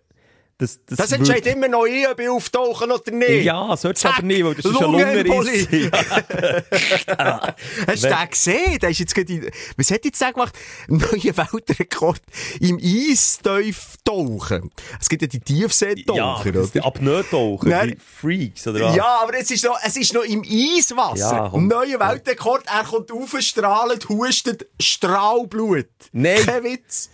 [0.59, 3.43] Das, das, Das entscheidet immer noch ich, ob ich auftauchen oder nicht.
[3.43, 5.68] Ja, solltest du aber nicht, weil das ist ein Lungenembolie.
[5.68, 5.91] Lungenriss.
[7.88, 8.80] Hast du den gesehen?
[8.80, 10.57] Der ist jetzt gerade in, was hat jetzt der gemacht?
[10.88, 12.22] Neuer Weltrekord
[12.59, 14.72] im Eisteuf tauchen.
[14.99, 16.88] Es gibt ja die Tiefseetaucher, das- die oder?
[16.88, 17.89] Apnoe-Taucher, Nein.
[17.89, 18.95] die Freaks, oder was?
[18.95, 21.51] Ja, aber es ist noch, es ist noch im Eiswasser.
[21.53, 21.60] Ja.
[21.60, 22.64] Neuer Weltrekord.
[22.68, 25.88] Er kommt rauf, strahlt, hustet, Strahlblut.
[26.12, 26.38] Nein.
[26.45, 27.10] Kein Witz.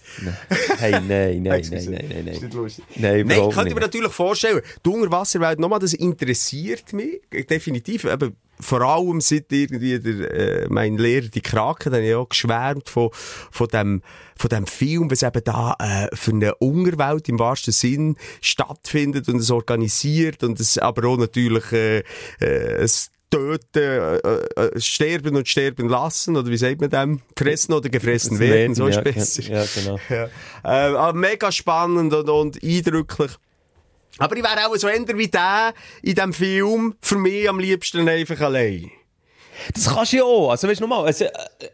[0.78, 1.90] Hey, nein, nein, nein, Excuse.
[1.92, 2.64] nein, nein, Ist nicht nein.
[2.64, 2.86] lustig.
[2.96, 8.06] Nein, Nein, überhaupt könnt ihr mir natürlich vorstellen, die Unterwasserwelt, nochmal, das interessiert mich, definitiv,
[8.06, 12.90] eben, vor allem seit irgendwie der, äh, mein Lehrer, die Kraken, dann ja auch geschwärmt
[12.90, 13.10] von,
[13.52, 14.02] von dem,
[14.36, 19.38] von dem Film, was eben da, äh, für eine Unterwelt im wahrsten Sinn stattfindet und
[19.38, 22.04] es organisiert und es aber auch natürlich, äh,
[22.40, 22.44] äh,
[22.82, 27.22] es töten, äh, äh, sterben und sterben lassen, oder wie sagt man dem?
[27.38, 29.42] Fressen oder gefressen werden, so ist ja, besser.
[29.42, 30.00] Ja, genau.
[30.64, 31.10] Ja.
[31.10, 33.32] Äh, mega spannend und, und eindrücklich.
[34.20, 38.08] Aber ich wäre auch so änder wie der in diesem Film, für mich am liebsten
[38.08, 38.92] einfach allein.
[39.74, 40.50] Das kannst du ja auch.
[40.50, 41.26] Also, weißt du nochmal, also,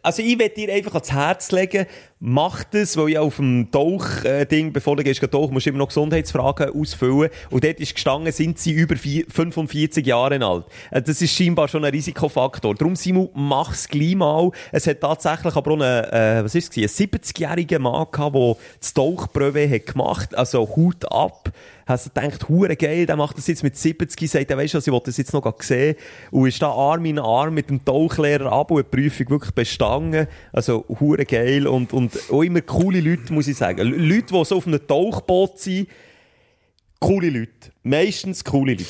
[0.03, 1.85] also ich will dir einfach ans Herz legen,
[2.19, 5.87] mach das, weil ja auf dem Tauch-Ding, bevor du gehst tauchen, musst du immer noch
[5.87, 7.29] Gesundheitsfragen ausfüllen.
[7.49, 10.65] Und dort ist gestanden, sind sie über vier- 45 Jahre alt.
[10.91, 12.75] Äh, Das ist scheinbar schon ein Risikofaktor.
[12.75, 14.51] Darum, Simon, mach's gleich mal.
[14.73, 18.55] Es hat tatsächlich aber auch einen, äh, was ist es, einen 70-jährigen Mann gehabt, der
[18.81, 20.35] das Tauchprüfe hat gemacht.
[20.35, 21.49] Also, Hut ab.
[21.89, 24.85] Hast du gedacht, hure geil, der macht das jetzt mit 70, sagt, weißt du, was,
[24.85, 25.95] ich wollte das jetzt noch sehen.
[26.29, 30.27] Und ist da Arm in Arm mit dem Tauchlehrer ab und die Prüfung wirklich bestanden.
[30.53, 33.81] Also, hure geil und, und auch immer coole Leute, muss ich sagen.
[33.87, 35.89] Leute, die so auf einem Tauchboot sind,
[36.99, 37.71] coole Leute.
[37.81, 38.85] Meistens coole Leute.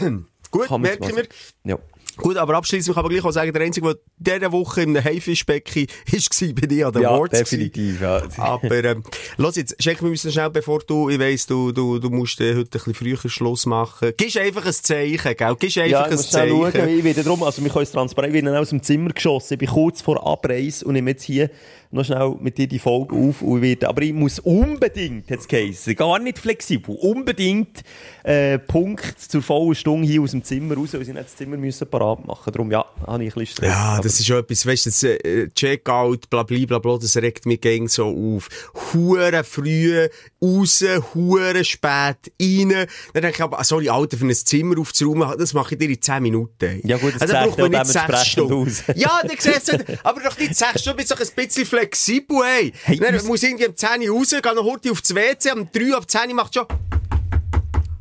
[0.50, 1.26] Gut, merken wir.
[1.64, 1.78] Ja.
[2.16, 5.86] Gut, aber abschließend kann man gleich auch sagen, der Einzige, der diese Woche im Haifischbecken
[6.12, 7.38] war, bin ich an den Ja, Awards.
[7.38, 8.22] definitiv, ja.
[8.38, 9.02] Aber, ähm,
[9.38, 12.50] los jetzt, Schenk, wir müssen schnell, bevor du, ich weiss, du, du, du musst äh,
[12.54, 14.12] heute ein bisschen früher Schluss machen.
[14.16, 15.56] Gibst einfach ein Zeichen, gell?
[15.58, 16.72] Gibst einfach Ja, ein ich muss schnell schauen.
[16.72, 16.98] Zeichen.
[16.98, 19.54] Ich werde drum, also wir können es transparent, ich werde aus dem Zimmer geschossen.
[19.54, 21.50] Ich bin kurz vor Abreise und nehme jetzt hier
[21.92, 25.94] noch schnell mit dir die Folge auf und werde, aber ich muss unbedingt, jetzt geheißen,
[25.94, 27.82] gar nicht flexibel, unbedingt,
[28.24, 31.56] äh, Punkt zur vollen Stunde hier aus dem Zimmer raus, weil sie nicht das Zimmer
[31.56, 32.52] müssen parat machen.
[32.52, 33.68] Darum, ja, habe ich ein bisschen Stress.
[33.68, 37.16] Ja, das ist schon etwas, weißt du, das äh, Checkout, bla bla bla bla, das
[37.16, 38.48] regt mich gäng so auf.
[38.92, 40.08] Hure früh,
[40.42, 40.84] raus,
[41.14, 42.68] hure spät, rein.
[43.12, 45.90] Dann denke ich aber, ah, sorry, Alter, für ein Zimmer aufzuräumen, das mache ich dir
[45.90, 46.80] in 10 Minuten.
[46.84, 48.62] Ja gut, das Also, braucht man nicht sechs dementsprechend Stunden.
[48.68, 48.82] aus.
[48.96, 52.72] ja, dann siehst du, aber doch nicht 6 Stunden, bist doch ein bisschen flexibel, hey.
[52.84, 55.96] Hey, dann muss irgendwie um 10 Uhr raus, geh noch heute aufs WC, um 3
[55.96, 56.66] ab 10 Uhr macht schon,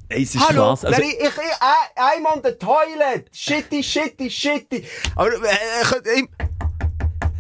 [0.09, 0.84] Ey, es ist Hallo, krass.
[0.84, 3.29] Also, ich, ich, I, I'm on the toilet.
[3.32, 4.84] Shitty, shitty, shitty.
[5.15, 6.27] Aber, äh, ich,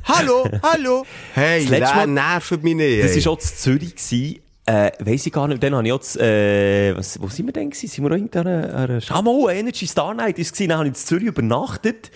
[0.05, 1.05] hallo, hallo.
[1.33, 3.03] Hey, Das letzte Mal- nervt mich nicht.
[3.03, 3.93] Das war auch zu Zürich.
[3.93, 4.39] Gewesen.
[4.65, 5.61] Äh, weiss ich gar nicht.
[5.61, 7.89] Dann habe ich auch das, äh, was, wo sind wir denn gewesen?
[7.89, 10.69] Sind wir irgendeiner, einer, ah, mal, Energy Star Night ist gewesen.
[10.69, 12.09] Dann habe ich in Zürich übernachtet.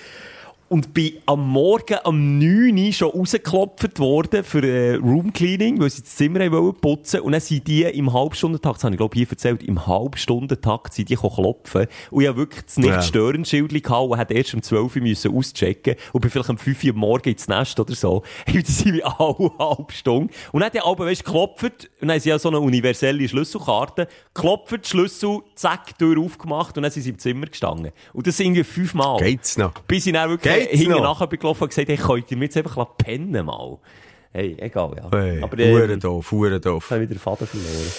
[0.67, 5.91] Und bin am Morgen um 9 Uhr schon rausgeklopft worden für äh, Room Cleaning, weil
[5.91, 9.15] sie das Zimmer wollen putzen Und dann sind die im Halbstundentakt, das habe ich glaube
[9.15, 11.85] hier erzählt, im Halbstundentakt sind die klopfen.
[12.09, 12.97] Und ich habe wirklich das Ja.
[12.97, 16.83] Nicht-Stören-Schildchen gehabt und hätte erst um 12 Uhr müssen auschecken und bin vielleicht um 5
[16.83, 18.23] Uhr am Morgen ins Nest oder so.
[18.47, 20.33] Hey, das sind wir alle halbe Stunde.
[20.51, 24.07] Und dann hat die aber, weißt geklopft, und dann sie ja so eine universelle Schlüsselkarte,
[24.33, 27.91] geklopft, Schlüssel, zack, Tür aufgemacht und dann sind sie im Zimmer gestanden.
[28.13, 29.19] Und das sind irgendwie fünfmal.
[29.19, 29.73] Geht's noch?
[29.87, 32.57] Bis ich dann wirklich hinten nachher bin gelaufen und gesagt, hey, könnt ihr mir jetzt
[32.57, 33.77] einfach pennen mal?
[34.31, 35.09] Hey, egal, ja.
[35.17, 36.83] Hey, aber hure ähm, doof, hure doof.
[36.85, 37.91] ich habe wieder den Faden verloren.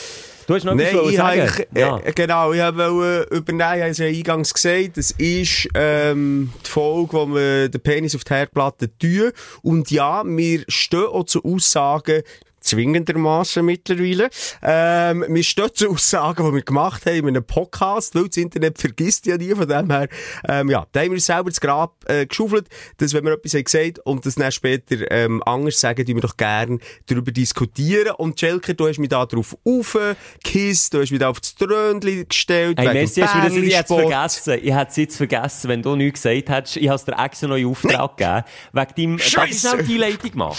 [0.47, 1.41] Du hast noch Nein, etwas ich sagen?
[1.41, 1.99] habe ja.
[1.99, 6.53] äh, genau, ich wollte über, nein, ich habe es ja eingangs gesagt, das ist, ähm,
[6.65, 9.33] die Folge, wo wir den Penis auf die Herdplatte tun.
[9.63, 12.23] Und ja, wir stehen auch zu Aussagen,
[12.67, 14.29] zwingendermaßen mittlerweile.
[14.63, 18.79] Ähm, wir stehen zu Aussagen, die wir gemacht haben in einem Podcast, weil das Internet
[18.79, 20.09] vergisst ja nie, von dem her,
[20.49, 23.55] ähm, ja, da haben wir uns selber das Grab äh, geschaufelt, dass wenn wir etwas
[23.55, 28.13] haben gesagt und das dann später ähm, anders sagen, tun wir doch gerne darüber diskutieren.
[28.17, 32.25] Und Schelker, du hast mich da drauf aufgekisst, du hast mich da auf das Tröndli
[32.29, 34.01] gestellt, Hey, Messi, hast du das ich hätte es Bärli-Sport.
[34.01, 34.61] vergessen.
[34.63, 36.77] Ich hätte es jetzt vergessen, wenn du nichts gesagt hättest.
[36.77, 38.43] Ich habe es dir extra noch in Auftrag gegeben.
[38.73, 39.83] Wegen deinem, darf ich Scheisse.
[39.85, 40.57] die Einleitung machen?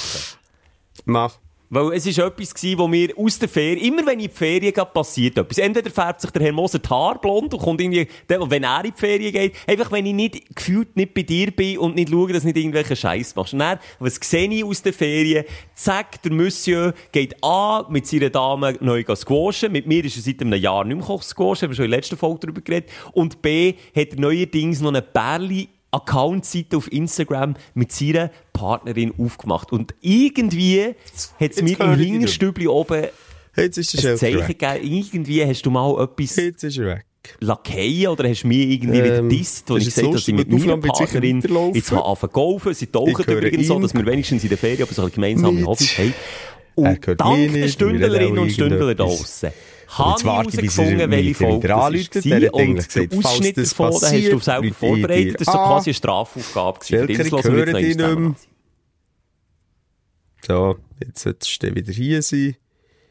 [1.06, 1.38] Mach.
[1.70, 4.38] Weil es ist etwas gewesen, wo mir aus der Ferien, immer wenn ich in die
[4.38, 5.58] Ferien gehe, passiert etwas.
[5.58, 8.94] Entweder färbt sich der Herr Moser die Haare blond und kommt irgendwie, wenn er in
[8.94, 12.32] die Ferien geht, einfach wenn ich nicht, gefühlt nicht bei dir bin und nicht schaue,
[12.32, 13.52] dass du nicht irgendwelche Scheiß machst.
[13.52, 15.44] Und dann, was sehe ich aus der Ferien?
[15.76, 19.74] Zack, der Monsieur geht an mit seiner Dame neu squashen.
[19.74, 22.00] Mit mir ist er seit einem Jahr nicht mehr squashen, haben wir schon in der
[22.00, 22.90] letzten Folge darüber geredet.
[23.12, 29.72] Und B, hat er neuerdings noch eine Bärli Account-Seite auf Instagram mit seiner Partnerin aufgemacht.
[29.72, 30.96] Und irgendwie
[31.40, 31.94] hat es mir im.
[31.96, 33.08] Hinterstübli oben
[33.56, 34.60] Jetzt ist der ein Zeichen weg.
[34.60, 34.80] gegeben.
[34.84, 37.06] Irgendwie hast du mal etwas Jetzt ist er weg.
[37.40, 40.34] lackieren oder hast du mir irgendwie wieder Ähm, disst, wo ich gesagt habe, dass ich
[40.36, 41.42] mit meiner Partnerin
[41.74, 42.74] jetzt anfangen golfen.
[42.74, 45.66] Sie tauchen übrigens so, dass wir wenigstens in der Ferien aber so ein gemeinsame.
[45.66, 46.14] Hobbys haben.
[46.76, 51.36] Er den nicht, Stündlerinnen und Stündler da draussen Und habe ich ich, er herausgefunden, welche
[51.36, 52.54] Folge das war.
[52.54, 55.42] Und falls Ausschnitt davon, den hast du selber ich vorbereitet.
[55.42, 55.68] Das war so an.
[55.68, 56.86] quasi eine Strafaufgabe.
[56.86, 58.36] Schelker, ich höre dich nicht mehr.
[60.46, 62.56] So, jetzt solltest du wieder hier sein.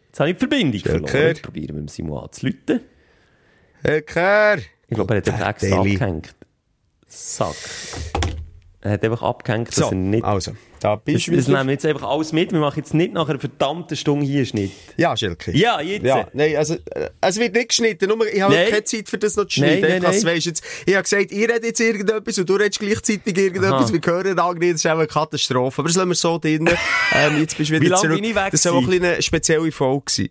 [0.06, 1.08] Jetzt habe ich die Verbindung Schelker.
[1.08, 1.36] verloren.
[1.42, 2.80] Probieren wir mit Simon anzuleiten.
[3.82, 4.58] Schelker!
[4.88, 5.94] Ich glaube, er hat extra Deli.
[5.94, 6.34] abgehängt.
[7.06, 7.56] Sack.
[8.86, 10.22] Er hat einfach abgehängt, dass So, er nicht...
[10.24, 12.52] also, da Das, bist du das nehmen wir jetzt einfach alles mit.
[12.52, 14.70] Wir machen jetzt nicht nach einer verdammten Stunde hier Schnitt.
[14.96, 15.50] Ja, Schelke.
[15.56, 16.04] Ja, jetzt.
[16.04, 18.68] Ja, nein, also, äh, es wird nicht geschnitten, nur, ich habe Nein.
[18.70, 20.02] keine Zeit für das noch zu Nein, schneiden.
[20.02, 20.34] nein, ich, nein.
[20.36, 23.92] weisst jetzt, ich habe gesagt, ihr redet jetzt irgendetwas und du redest gleichzeitig irgendetwas, Aha.
[23.92, 25.80] wir hören Agni, das ist auch eine Katastrophe.
[25.80, 26.68] Aber das lassen wir so drin.
[27.12, 28.14] ähm, jetzt bist du wieder Wie zurück.
[28.14, 29.04] bin ich weg Das soll auch gewesen?
[29.04, 30.28] eine spezielle Folge sein.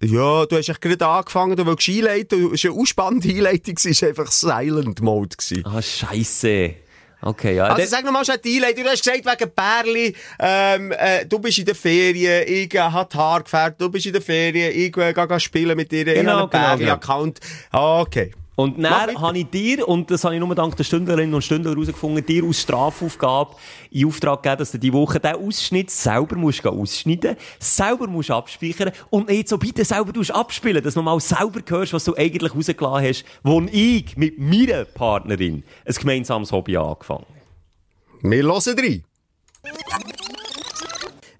[0.00, 4.00] Ja, du hast echt gerade angefangen, du willst einleiten, es war eine ausspannende Einleitung, es
[4.02, 5.36] war einfach Silent Mode.
[5.36, 5.64] Gewesen.
[5.66, 6.74] Ah, scheisse.
[7.20, 7.64] Okay, ja.
[7.64, 8.84] Also sag nochmal schnell die Einleitung.
[8.84, 13.08] Du hast gesagt, wegen Bärli, ähm, äh, du bist in der Ferien, ich äh, habe
[13.12, 16.06] die Haare gefärbt, du bist in der Ferien, ich äh, gehe geh spielen mit dir,
[16.06, 17.40] ich Genau, habe einen genau, Bärli-Account.
[17.72, 18.32] Okay.
[18.58, 21.70] Und dann habe ich dir, und das habe ich nur dank der Stündlerinnen und Stündler
[21.70, 23.54] herausgefunden, dir als Strafaufgabe
[23.92, 28.90] in Auftrag gegeben, dass du diese Woche diesen Ausschnitt selber musst ausschneiden, selber musst abspeichern
[29.10, 33.06] und nicht so bitte selber abspielen, dass du mal selber hörst, was du eigentlich rausgelassen
[33.06, 38.28] hast, wo ich mit meiner Partnerin ein gemeinsames Hobby angefangen habe.
[38.28, 39.04] Wir hören rein.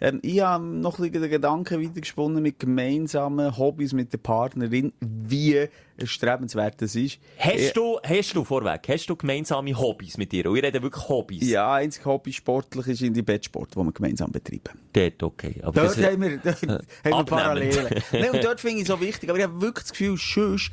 [0.01, 5.67] Ähm, ich habe noch ein den Gedanken weitergesponnen mit gemeinsamen Hobbys mit der Partnerin, wie
[5.97, 7.19] erstrebenswert das ist.
[7.39, 10.49] Hast du, hast du vorweg, hast du gemeinsame Hobbys mit dir?
[10.49, 11.49] Und ich rede wirklich Hobbys.
[11.49, 14.79] Ja, einzig Hobby sportlich ist in die Bettsport, den wir gemeinsam betreiben.
[14.93, 15.61] Dort, okay.
[15.63, 17.25] Aber Dort das, haben wir, dort haben wir.
[17.25, 18.03] Parallelen.
[18.13, 19.29] Nein, und dort finde ich es so wichtig.
[19.31, 20.71] Aber ich habe wirklich das Gefühl, sonst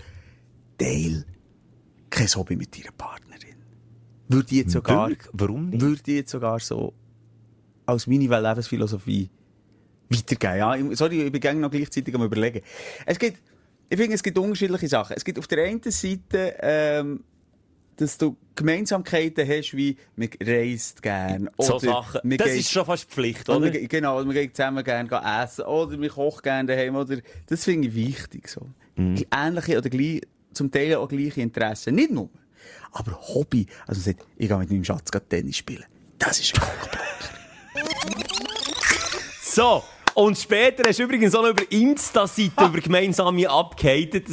[0.77, 1.25] teil
[2.11, 3.55] kein Hobby mit deiner Partnerin.
[4.27, 5.29] Würde ich jetzt sogar, Wirklich?
[5.33, 5.81] Warum nicht?
[5.81, 6.93] würde ich jetzt sogar so
[7.85, 9.29] als meine Lebensphilosophie
[10.09, 10.57] weitergeben.
[10.57, 12.61] Ja, ich- sorry, ich bin gerne noch gleichzeitig am überlegen.
[13.05, 13.39] Es gibt,
[13.89, 15.15] ich finde, es gibt unterschiedliche Sachen.
[15.15, 17.23] Es gibt auf der einen Seite, ähm,
[17.97, 21.49] dass du Gemeinsamkeiten hast, wie man reist gern.
[21.57, 22.19] so oder Sachen.
[22.23, 23.57] man Das geht- ist schon fast Pflicht, oder?
[23.67, 23.71] oder?
[23.71, 27.17] Genau, wir gehen zusammen gerne gehen essen, oder wir kochen gerne daheim, oder,
[27.47, 28.67] das finde ich wichtig, so.
[28.95, 29.23] Mhm.
[29.33, 30.21] Ähnliche oder gleich,
[30.53, 31.95] zum Teil auch gleiche Interessen.
[31.95, 32.29] Nicht nur.
[32.91, 35.85] Aber Hobby, also man sagt, ich gehe mit meinem Schatz Tennis spielen.
[36.19, 36.67] Das ist ein.
[39.41, 39.83] So.
[40.13, 44.25] Und später hast du übrigens auch noch über Insta-Seiten über gemeinsame abgehatet.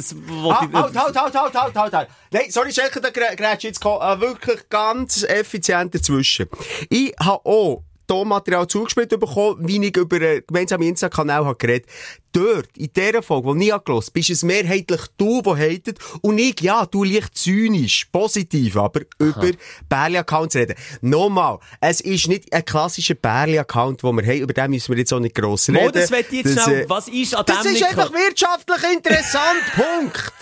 [0.49, 2.09] Ah, halt, halt, halt, halt, halt, halt, halt.
[2.31, 3.81] Nein, sorry, Schelke, da grä- grätsch jetzt
[4.21, 6.47] wirklich ganz effizient dazwischen.
[6.89, 11.87] Ich habe auch Tonmaterial zugespielt bekommen, wie ich über einen gemeinsamen Insta-Kanal habe geredet.
[12.31, 16.39] Dort, in dieser Folge, die ich habe gehört, bist es mehrheitlich du, der hatet, und
[16.39, 19.51] ich, ja, du leicht zynisch, positiv, aber über
[19.87, 20.75] Bärli-Accounts reden.
[21.01, 25.13] Nochmal, es ist nicht ein klassischer Bärli-Account, den wir haben, über den müssen wir jetzt
[25.13, 25.83] auch nicht gross reden.
[25.83, 26.81] Mo, das ich jetzt Das, schnell.
[26.81, 29.61] äh, Was ist an das dem ist nicht einfach wirtschaftlich interessant.
[29.75, 30.33] Punkt.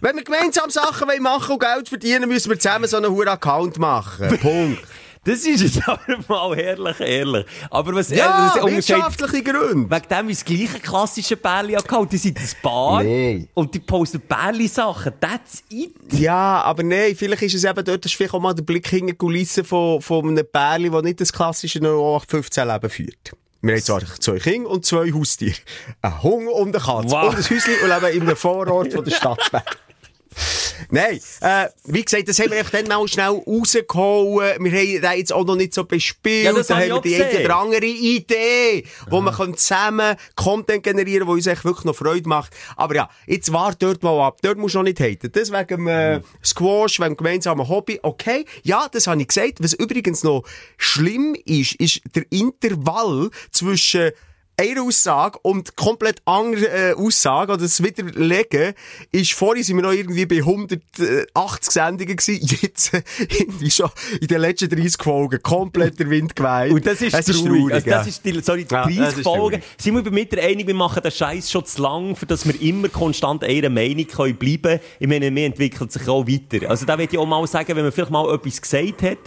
[0.00, 3.28] Wenn wir gemeinsam Sachen wollen machen und Geld verdienen, müssen wir zusammen so einen hohen
[3.28, 4.28] Account machen.
[4.40, 4.82] Punkt.
[5.28, 7.46] Das ist jetzt aber mal herrlich, ehrlich.
[7.70, 9.90] Aber was Ja, äh, wirtschaftliche Gründe.
[9.94, 12.12] Wegen dem ist das gleiche klassische Bärli-Account.
[12.12, 13.46] Die sind ein Paar Nee.
[13.54, 15.12] und die posten Bärli-Sachen.
[15.20, 15.94] That's it.
[16.12, 18.88] Ja, aber nein, vielleicht ist es eben dort, das ist vielleicht auch mal der Blick
[18.88, 23.32] hinter die Kulissen von, von einem Pärchen, das nicht das klassische 0815-Leben führt.
[23.60, 25.56] Wir haben zwar zwei Kinder und zwei Haustiere.
[26.00, 27.10] Ein Hund und eine Katze.
[27.10, 27.28] Wow.
[27.30, 29.62] Und ein Häuschen und leben in einem Vorort von der Stadt Bern.
[30.90, 34.64] Nein, äh, wie gesagt, das haben wir dann mal schnell rausgehauen.
[34.64, 36.44] Wir haben den jetzt auch noch nicht so bespielt.
[36.44, 40.82] Ja, da hab haben wir die eine oder andere Idee, wo man kann zusammen Content
[40.82, 42.52] generieren kann, der uns echt wirklich noch Freude macht.
[42.76, 44.38] Aber ja, jetzt war dort mal ab.
[44.42, 45.30] Dort musst du noch nicht haten.
[45.32, 47.98] Das wegen dem äh, Squash, wegen dem gemeinsamen Hobby.
[48.02, 49.62] Okay, ja, das habe ich gesagt.
[49.62, 50.44] Was übrigens noch
[50.76, 54.12] schlimm ist, ist der Intervall zwischen
[54.58, 58.74] eine Aussage und komplett andere äh, Aussage, oder das Widerlegen,
[59.12, 63.90] ist, vorhin sind wir noch irgendwie bei 180 Sendungen gewesen, jetzt äh, irgendwie schon
[64.20, 66.72] in den letzten 30 Folgen komplett der Wind geweht.
[66.72, 67.72] Und das ist es traurig.
[67.72, 67.98] also, ja.
[67.98, 69.22] das ist die, sorry, die Ja, das ist Preisfolge.
[69.22, 69.62] traurig.
[69.78, 72.60] Sind wir mit der einig, wir machen den Scheiß schon zu lang, für dass wir
[72.60, 76.68] immer konstant einer Meinung können bleiben Ich meine, wir entwickelt sich auch weiter.
[76.68, 79.18] Also da würde ich auch mal sagen, wenn man vielleicht mal etwas gesagt hat,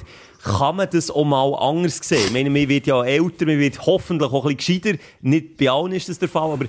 [0.44, 2.24] kann man das auch mal anders sehen.
[2.28, 5.04] Ich meine, man wird ja älter, man wird hoffentlich auch ein bisschen gescheiter.
[5.22, 6.66] Nicht bei allen ist das der Fall, aber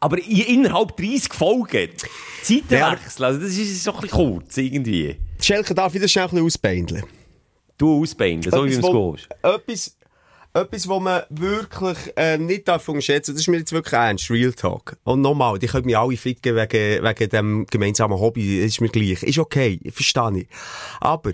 [0.00, 1.90] aber in- innerhalb 30 Folgen
[2.48, 5.16] wechseln, also das ist so ein bisschen kurz irgendwie.
[5.40, 7.04] Schelke, darf ich das schnell ein bisschen ausbeindeln?
[7.78, 9.28] Du ausbeinden, so wie du es gehst.
[9.42, 9.96] Etwas,
[10.54, 14.52] etwas, was man wirklich äh, nicht darf unterschätzen, das ist mir jetzt wirklich ernst, Real
[14.52, 14.96] Talk.
[15.04, 18.88] Und nochmal, die können mich alle ficken wegen, wegen dem gemeinsamen Hobby, das ist mir
[18.88, 19.22] gleich.
[19.22, 20.46] Ist okay, verstehe ich.
[21.00, 21.32] Aber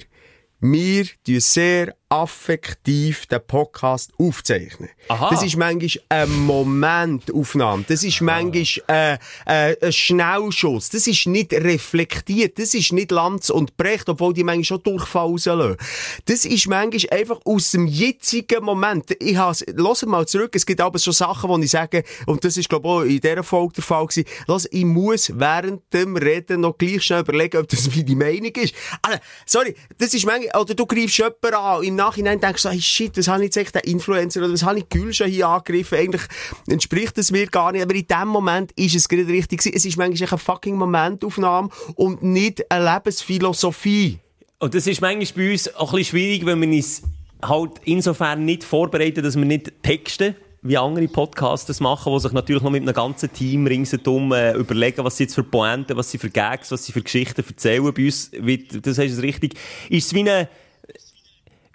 [0.60, 4.88] wir tun sehr affektiv den Podcast aufzeichnen.
[5.08, 5.30] Aha.
[5.30, 7.84] Das ist manchmal eine Momentaufnahme.
[7.86, 10.88] Das ist manchmal äh, äh, ein Schnellschuss.
[10.90, 12.58] Das ist nicht reflektiert.
[12.58, 15.76] Das ist nicht Lanz und Brecht, obwohl die manchmal schon Durchfall rauslassen.
[16.24, 19.14] Das ist manchmal einfach aus dem jetzigen Moment.
[19.20, 20.54] Ich has, Hört mal zurück.
[20.54, 23.20] Es gibt aber schon Sachen, wo ich sage, und das ist, glaube ich, auch in
[23.20, 27.58] dieser Folge der Fall gewesen, Los, ich muss während dem Reden noch gleich schnell überlegen,
[27.58, 28.74] ob das meine Meinung ist.
[29.02, 33.16] Also, sorry, das ist manchmal, oder du greifst jemanden an, Nachhinein denkst du, hey, shit,
[33.16, 35.98] was habe ich jetzt echt den Influencer, oder was habe ich Gül schon hier angegriffen?
[35.98, 36.22] Eigentlich
[36.66, 39.66] entspricht das mir gar nicht, aber in dem Moment ist es gerade richtig.
[39.66, 44.18] Es ist manchmal eine fucking Momentaufnahme und nicht eine Lebensphilosophie.
[44.58, 47.02] Und das ist manchmal bei uns auch ein bisschen schwierig, wenn wir uns
[47.42, 52.32] halt insofern nicht vorbereiten, dass wir nicht texten, wie andere Podcasts das machen, die sich
[52.32, 56.10] natürlich noch mit einem ganzen Team ringsherum äh, überlegen, was sie jetzt für Pointen, was
[56.10, 57.84] sie für Gags, was sie für Geschichten erzählen.
[57.84, 59.54] Bei uns, wie, das heißt es richtig,
[59.88, 60.48] ist es wie eine,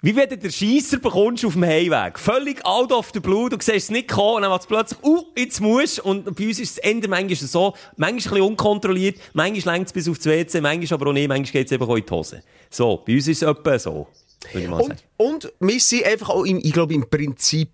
[0.04, 2.18] wie wenn du den Scheisser bekommst auf dem Heimweg.
[2.18, 5.02] Völlig out of the blue, du siehst es nicht kommen, und dann macht es plötzlich,
[5.02, 9.16] uh, jetzt musst Und bei uns ist es Ende manchmal so, manchmal ein bisschen unkontrolliert,
[9.32, 11.96] manchmal längt es bis aufs WC, manchmal aber auch nicht, manchmal geht es eben auch
[11.96, 12.42] in die Hose.
[12.68, 14.06] So, bei uns ist es etwa so.
[14.52, 17.70] Und, und wir sind einfach auch, im, ich glaube, im Prinzip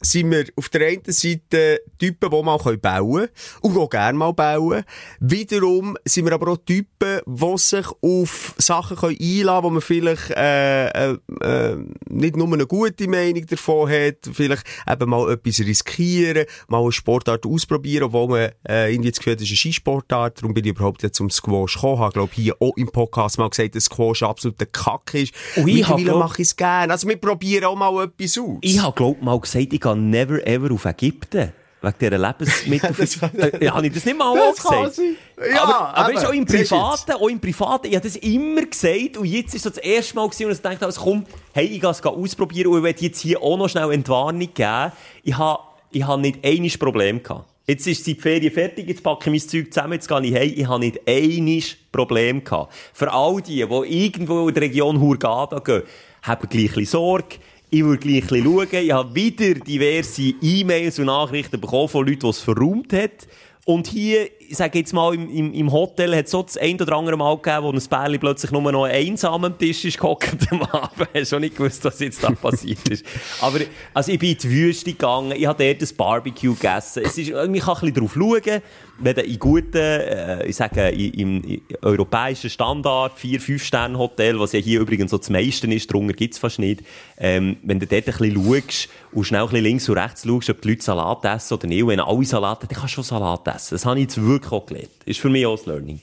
[0.00, 3.28] sind wir auf der einen Seite Typen, die mal bauen können
[3.62, 4.84] und auch gerne mal bauen.
[5.20, 9.82] Wiederum sind wir aber auch Typen, die sich auf Sachen können einlassen können, wo man
[9.82, 11.76] vielleicht äh, äh, äh,
[12.08, 17.46] nicht nur eine gute Meinung davon hat, vielleicht eben mal etwas riskieren, mal eine Sportart
[17.46, 20.70] ausprobieren, obwohl man äh, irgendwie das Gefühl hat, das ist eine Skisportart, darum bin ich
[20.70, 24.22] überhaupt jetzt zum Squash gekommen, habe glaube hier auch im Podcast mal gesagt, dass Squash
[24.22, 25.34] absolut ein Kack ist.
[25.56, 26.92] Und ich habe, Mittlerweile mache ich es gerne.
[26.92, 28.58] Also wir probieren auch mal etwas aus.
[28.60, 31.52] Ich habe, glaub mal gesagt, ich gehe never ever auf Ägypten.
[31.80, 32.90] Wegen dieser Lebensmittel.
[33.60, 34.94] äh, habe ich das nicht mal Das gesagt?
[34.94, 35.16] sein.
[35.54, 36.18] Ja, aber, aber eben.
[36.18, 39.62] ist auch im Privaten, auch im Privaten, ich habe das immer gesagt und jetzt ist
[39.62, 42.72] so das erste Mal gewesen, und ich dachte, also komm, hey, ich gehe es ausprobieren
[42.72, 44.92] und ich werde jetzt hier auch noch schnell Entwarnung geben.
[45.22, 45.62] Ich habe,
[45.92, 47.48] ich habe nicht einiges Problem gehabt.
[47.68, 50.52] Jetzt ist die Ferien fertig, jetzt packe ich mein Zeug zusammen, jetzt gehe ich heim.
[50.56, 52.72] Ich habe nicht einiges Problem gehabt.
[52.92, 55.82] Für all die, die irgendwo in der Region Hurghada gehen,
[56.22, 57.36] haben gleich ein bisschen Sorge.
[57.70, 58.66] Ich würde gleich schauen.
[58.70, 63.28] Ich habe wieder diverse E-Mails und Nachrichten bekommen von Leuten, die es verräumt hat.
[63.66, 66.80] Und hier, ich sage jetzt mal, im, im, im Hotel hat es so das ein
[66.80, 70.50] oder andere Mal gegeben, wo ein Bärli plötzlich nur noch einsam am Tisch ist gehockt
[70.50, 71.08] am Abend.
[71.14, 73.04] Hast schon nicht gewusst, was jetzt da passiert ist.
[73.42, 73.58] Aber,
[73.92, 77.02] also ich bin in die Wüste gegangen, ich habe dort ein Barbecue gegessen.
[77.04, 78.62] Es ist, irgendwie kann ich ein bisschen drauf schauen,
[79.00, 84.40] wenn du in guten, äh, ich sage, im, im europäischen Standard, 4 5 Sterne Hotel,
[84.40, 86.82] was ja hier übrigens so das meiste ist, darunter gibt's fast nicht,
[87.18, 90.50] ähm, wenn du dort ein bisschen schaust und schnell ein bisschen links und rechts schaust,
[90.50, 93.04] ob die Leute Salat essen oder nicht, wenn alle Salat essen, dann kannst du schon
[93.04, 93.74] Salat essen.
[93.74, 94.90] Das habe ich jetzt wirklich auch gelernt.
[95.06, 96.00] War für mich auch das Learning.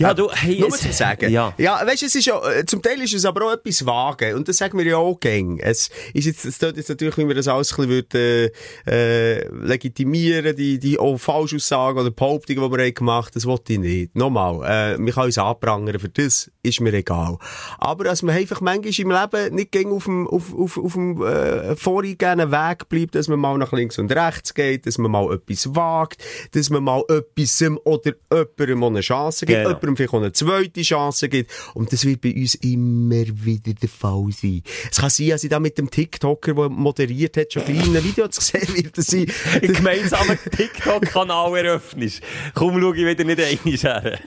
[0.00, 1.30] Ja, du, hey, Nur es- zu sagen.
[1.30, 1.52] Ja.
[1.58, 4.34] ja weißt, es ist ja, äh, zum Teil ist es aber auch etwas vage.
[4.34, 5.58] Und das sagen wir ja auch gäng.
[5.58, 8.50] Es ist jetzt, es tut jetzt natürlich, wie wir das alles ein bisschen würden,
[8.86, 13.78] äh, legitimieren, die, die auch Falschaussagen oder Behauptungen, die wir haben gemacht das wollte ich
[13.78, 14.16] nicht.
[14.16, 17.36] Nochmal, äh, wir können uns anprangern, für das ist mir egal.
[17.78, 21.22] Aber, dass man einfach manchmal im Leben nicht gäng auf dem, auf, auf, auf dem,
[21.22, 25.32] äh, vorgegebenen Weg bleibt, dass man mal nach links und rechts geht, dass man mal
[25.34, 26.22] etwas wagt,
[26.52, 28.14] dass man mal etwas oder
[28.58, 29.70] jemandem eine Chance gibt, Genau.
[29.90, 31.50] Jemandem vielleicht auch eine zweite Chance gibt.
[31.74, 34.62] Und das wird bei uns immer wieder der Fall sein.
[34.90, 37.96] Es kann sein, dass ich da mit dem TikToker, der moderiert hat, schon gleich in
[37.96, 42.22] einem Video zu sehen wird, dass ich, einen gemeinsamen TikTok-Kanal eröffnest.
[42.54, 44.20] Komm, schau ich wieder nicht einmal her.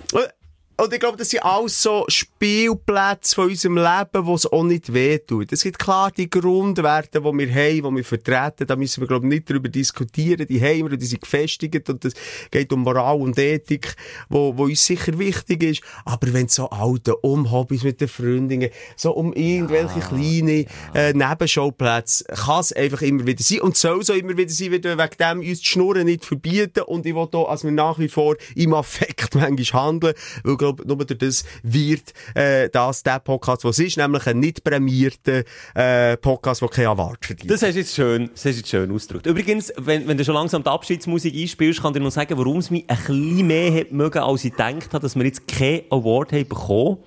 [0.75, 4.91] Und ich glaube, das sind alles so Spielplätze von unserem Leben, wo es auch nicht
[4.91, 5.51] wehtut.
[5.51, 8.65] Es gibt klar die Grundwerte, die wir haben, die wir vertreten.
[8.65, 10.47] Da müssen wir, glaube ich, nicht darüber diskutieren.
[10.47, 11.87] Die haben wir und die sind gefestigt.
[11.89, 12.15] Und es
[12.49, 13.95] geht um Moral und Ethik,
[14.29, 15.83] wo, wo uns sicher wichtig ist.
[16.05, 20.65] Aber wenn es so alte, um Hobbys mit den Freundinnen, so um irgendwelche kleine
[20.95, 23.61] äh, Nebenschauplätze, kann es einfach immer wieder sein.
[23.61, 26.81] Und soll so immer wieder sein, wenn wir wegen dem uns die Schnurren nicht verbieten.
[26.81, 30.13] Und ich will da, als wir nach wie vor im Affekt manchmal handeln,
[30.43, 34.63] weil, glaube nur durch das wird äh, das der Podcast, was ist, nämlich ein nicht
[34.63, 35.43] prämierter
[35.75, 37.51] äh, Podcast, der keine Award verdient.
[37.51, 39.25] Das hast du jetzt schön, schön ausgedrückt.
[39.25, 42.57] Übrigens, wenn, wenn du schon langsam die Abschiedsmusik einspielst, kann ich dir noch sagen, warum
[42.57, 45.83] es mich ein bisschen mehr hat mögen, als ich gedacht habe, dass wir jetzt keinen
[45.89, 46.97] Award haben bekommen.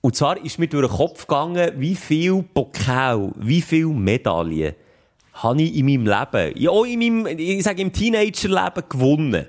[0.00, 4.74] Und zwar ist mir durch den Kopf gegangen, wie viel Pokal, wie viel Medaillen
[5.34, 9.46] habe ich in meinem Leben, ja auch in meinem, ich sage im Teenagerleben gewonnen.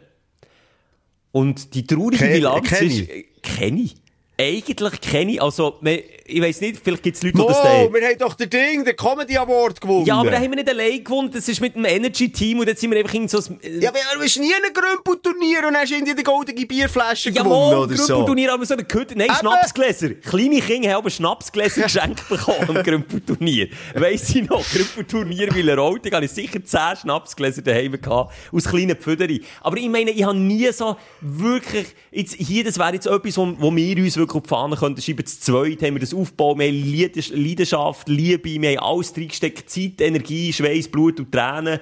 [1.33, 3.95] Und die traurige Kenn- Bilanz kenn ist, äh, kenne ich.
[4.39, 5.79] Eigentlich kenne ich, also,
[6.25, 7.93] ich weiss nicht, vielleicht gibt es Leute, die das teilen.
[7.93, 10.05] wir haben doch den Ding, den Comedy Award gewonnen.
[10.05, 11.29] Ja, aber da haben wir nicht allein gewonnen.
[11.33, 13.59] Das ist mit dem Energy-Team und jetzt sind wir einfach in so ein...
[13.81, 17.43] Ja, aber du bist nie in einem Grümpelturnier und hast irgendwie die goldene Bierflasche Ja,
[17.43, 18.05] gewonnen mal, oder so.
[18.05, 19.17] Grümpelturnier, aber so eine Gehütte.
[19.17, 19.35] Nein, Eben.
[19.37, 20.09] Schnapsgläser.
[20.15, 23.67] Kleine Kinder haben aber Schnapsgläser geschenkt bekommen am Grümpelturnier.
[23.95, 29.41] Weiss ich noch, Grümpelturnier Wilerolting, hatte ich sicher 10 Schnapsgläser daheim gehabt, aus kleinen Pfüderi.
[29.61, 33.53] Aber ich meine, ich habe nie so wirklich, jetzt, hier, das wäre jetzt etwas, wo,
[33.57, 35.25] wo wir uns wirklich auf die Fahne könnten schreiben.
[35.25, 40.01] Zu zweit haben wir das aufgebaut, wir haben Leidenschaft, Liebe, wir haben alles reingesteckt, Zeit,
[40.01, 41.79] Energie, Schweiß, Blut und Tränen.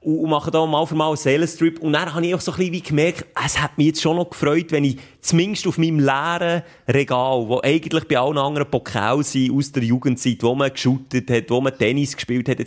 [0.00, 1.80] und, mache da mal für mal einen Seelenstrip.
[1.80, 4.30] Und dann habe ich auch so ein bisschen gemerkt, es hat mich jetzt schon noch
[4.30, 9.52] gefreut, wenn ich zumindest auf meinem leeren Regal, wo eigentlich bei allen anderen Pokal sind
[9.52, 12.58] aus der Jugendzeit, wo man geshootet hat, wo man Tennis gespielt hat,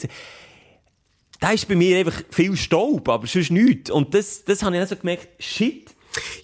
[1.40, 3.92] da ist bei mir einfach viel Staub, aber sonst nichts.
[3.92, 5.95] Und das, das habe ich dann so gemerkt, shit.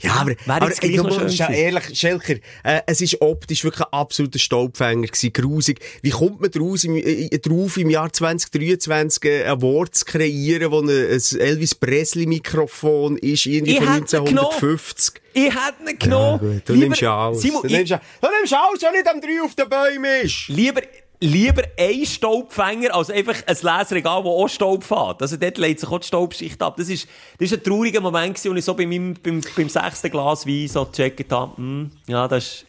[0.01, 3.63] Ja, aber, Wäre aber ey, du noch schön ja ehrlich, Schelker, äh, es ist optisch
[3.63, 5.80] wirklich ein absoluter Staubfänger gewesen, grusig.
[6.01, 10.72] Wie kommt man draus, im, äh, drauf, im Jahr 2023 äh, ein Wort zu kreieren,
[10.72, 15.22] wo ein, ein Elvis Presley-Mikrofon ist, irgendwie Ich von hätte ihn 1950?
[15.34, 16.39] Ich hätte ihn genommen.
[16.39, 17.41] Gut, du Lieber- nimmst ja alles.
[17.41, 20.22] Simon, du, ich- nimmst ja, du nimmst alles, was nicht am 3 auf den Bäumen
[20.26, 20.47] ist.
[20.49, 20.82] Lieber,
[21.22, 25.22] lieber ein Staubfänger als einfach ein Leseregal, das auch Staub fährt.
[25.22, 26.76] Also dort legt sich auch die Staubschicht ab.
[26.78, 27.07] Das ist,
[27.38, 30.45] das ist ein trauriger Moment gewesen, und ich so bei meinem, beim, beim sechsten Glas
[30.45, 32.65] Wein so gecheckt habe, hm, ja, das ist,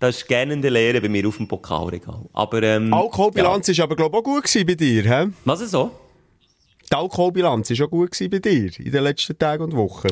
[0.00, 2.22] das ist gähnende Lehre bei mir auf dem Pokalregal.
[2.32, 5.08] Aber, ähm, Alkoholbilanz ist aber, glaube ich, auch gut gewesen bei dir, hä?
[5.08, 5.30] Ja.
[5.44, 5.90] Was ist so?
[6.90, 10.08] Die Alkoholbilanz ist auch gut gewesen bei dir in den letzten Tagen und Wochen.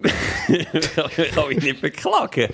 [1.34, 2.48] kann ich nicht beklagen.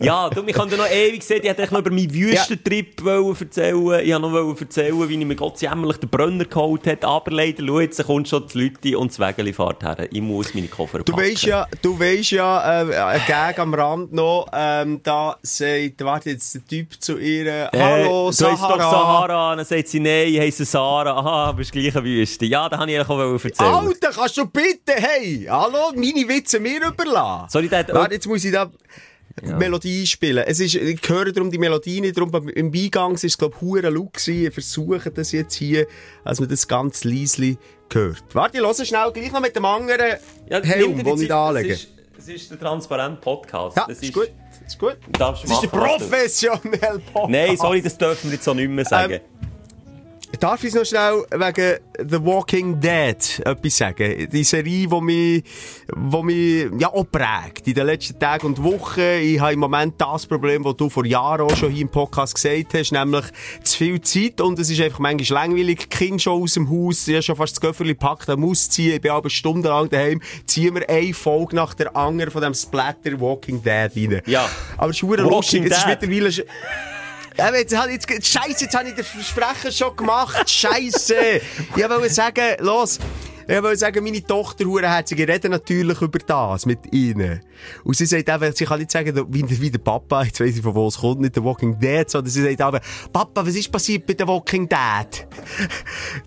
[0.00, 3.36] Ja, du, ich kann dir noch ewig sehen, ich hätte noch über meinen Wüstentrip wollen
[3.40, 3.76] erzählen.
[3.76, 7.06] Ich wollte noch erzählen, wie ich mir Gott jämmerlich den Brenner geholt habe.
[7.06, 10.06] Aber leider, schau, jetzt kommt schon die Leute und das Wägeli fährt her.
[10.10, 11.26] Ich muss meine Koffer Du packen.
[11.30, 16.30] weisst ja, du weisst ja, äh, ein Gag am Rand noch, ähm, da sagt, warte
[16.30, 18.76] jetzt der Typ zu ihr, Äh, hallo, du heisst Sahara.
[18.76, 19.56] doch Sahara.
[19.56, 21.16] Dann sagt sie, nein, ich heisse Sarah.
[21.18, 22.44] Aha, bist gleich eine Wüste.
[22.46, 23.52] Ja, da habe ich auch erzählen.
[23.74, 27.46] Alter, kannst du bitte, hey, hallo, meine Witze mir überlassen.
[27.48, 28.70] Sorry, hat- Warte, jetzt muss ich da
[29.42, 30.44] Melodie spielen.
[30.46, 33.62] Es ist, ich höre darum die Melodie nicht, darum im Beigang ist es, glaube ich,
[33.62, 34.46] hure laut gewesen.
[34.46, 35.86] Ich versuche das jetzt hier,
[36.24, 37.58] als man das ganz leislich
[37.92, 38.24] hört.
[38.32, 40.16] Warte, ich höre schnell gleich noch mit dem anderen
[40.48, 41.74] Ja, Helm, den ich da Das anlege.
[41.74, 43.76] ist, das ist der transparente Podcast.
[43.76, 44.30] Ja, das ist gut,
[44.66, 44.96] ist gut.
[45.18, 47.30] Das ist der professionelle Podcast.
[47.30, 49.12] Nein, sorry, das dürfen wir jetzt so nicht mehr sagen.
[49.14, 49.20] Ähm,
[50.40, 54.28] Darf ich noch schnell wegen The Walking Dead etwas sagen?
[54.30, 55.44] Die Serie, die mich,
[55.94, 59.00] die mich ja, auch prägt in den letzten Tagen und Wochen.
[59.00, 62.34] Ich habe im Moment das Problem, das du vor Jahren auch schon hier im Podcast
[62.34, 63.24] gesagt hast, nämlich
[63.62, 65.88] zu viel Zeit und es ist einfach manchmal langweilig.
[65.88, 68.94] Kinder schon aus dem Haus, ich habe schon fast das Göfferli gepackt, er muss ziehen,
[68.94, 73.18] ich bin aber stundenlang daheim, ziehen wir eine Folge nach der anderen von dem Splatter
[73.20, 74.22] Walking Dead rein.
[74.26, 74.48] Ja.
[74.76, 76.08] Aber es ist Walking lustig, es ist Dead.
[76.08, 76.46] mittlerweile...
[77.36, 80.48] ja, aber jetzt, ich jetzt, Scheiße, jetzt habe ich den Versprecher schon gemacht.
[80.48, 81.40] Scheiße.
[81.76, 82.98] ich wollte sagen, los.
[83.48, 87.40] Ich wollte sagen, meine Tochter, Hurenherzige, reden natürlich über das mit ihnen.
[87.84, 90.62] Und sie sagt einfach, sie kann nicht sagen, wie, wie der Papa, jetzt weiss ich
[90.62, 92.80] von wo es kommt, nicht der Walking Dead, sondern sie sagt einfach,
[93.12, 95.26] Papa, was ist passiert bei der Walking Dead?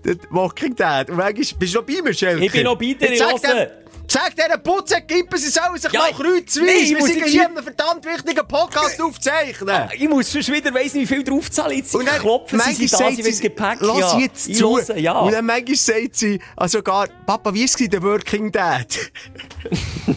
[0.05, 1.09] der Walking Dead.
[1.09, 2.41] Und manchmal, bist du noch bei mir, Schelker?
[2.41, 3.88] Ich bin noch bei dir, Jetzt ich.
[4.11, 6.65] Sag diesen Putzenkippen, sie sollen sich Ja, mal kreuzweise.
[6.65, 9.87] Ich Wir sind hier einen verdammt wichtigen Podcast aufzeichnen.
[9.93, 11.77] Ich muss schon wieder weiss nicht, wie viel draufzahlen.
[11.77, 13.77] Jetzt Und dann, klopfen sie sich da, sie will Gepäck.
[13.81, 14.19] lass ja.
[14.19, 14.79] jetzt zu.
[14.79, 15.19] höre, ja.
[15.19, 18.87] Und dann manchmal sagt sie, also gar, Papa, wie ist es der Working Dad?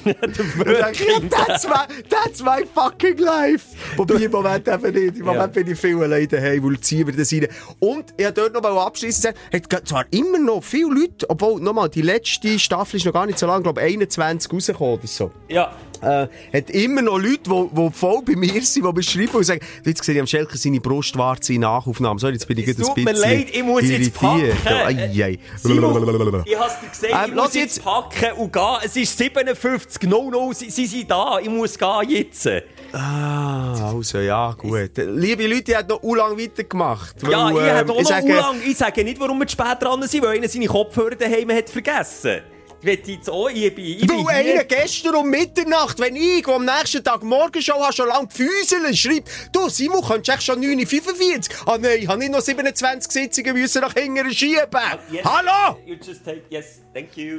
[0.05, 3.77] Sag ich, ja, that's my, that's my fucking life.
[3.97, 5.19] Wobei im Moment eben nicht.
[5.19, 7.47] Im Moment bin ich viel allein daheim, weil ziehen wir das rein.
[7.79, 11.61] Und ich wollte dort noch mal abschließen sagen, hat zwar immer noch viele Leute, obwohl,
[11.61, 15.31] nochmal, die letzte Staffel ist noch gar nicht so lang, glaube 21 rausgekommen oder so.
[15.49, 15.73] Ja.
[16.01, 20.03] Äh, hat immer noch Leute, die, voll bei mir sind, die beschreiben und sagen, jetzt
[20.03, 22.19] sehe ich am Schelker seine Brustwarze in Nachaufnahmen.
[22.19, 24.51] So, jetzt bin ich gerade ein tut bisschen mir leid, ich muss jetzt packen.
[24.67, 25.39] Oh, ei, ei.
[25.57, 28.77] Simon, ich hab's dir gesagt, Ähm, ich muss jetzt jetzt- packen und gehen.
[28.85, 31.39] Es ist 57, no, no, sie, sie sind da.
[31.41, 32.49] Ich muss gehen jetzt.
[32.93, 34.91] Ah, also, ja, gut.
[34.97, 37.15] Liebe Leute, ihr habt noch u lang weitergemacht.
[37.23, 38.57] Ja, Weil, ich ähm, habe auch noch sage- lang.
[38.67, 41.71] Ich sage nicht, warum wir zu spät dran sind, weil einer seine Kopfhörer daheim hat
[41.71, 42.41] vergessen.
[42.85, 46.65] Ich jetzt auch, ich bin, ich Weil einer gestern um Mitternacht, wenn ich, der am
[46.65, 50.61] nächsten Tag Morgenshow habe, schon lange die Füße schreibt, du Simon, könntest du echt schon
[50.61, 54.67] 9.45 Ah nein, ich habe nicht noch 27 Sitzungen müssen nach hinten schieben.
[55.13, 55.25] Yes.
[55.25, 55.79] Hallo!
[55.87, 57.39] You just take, yes, thank you.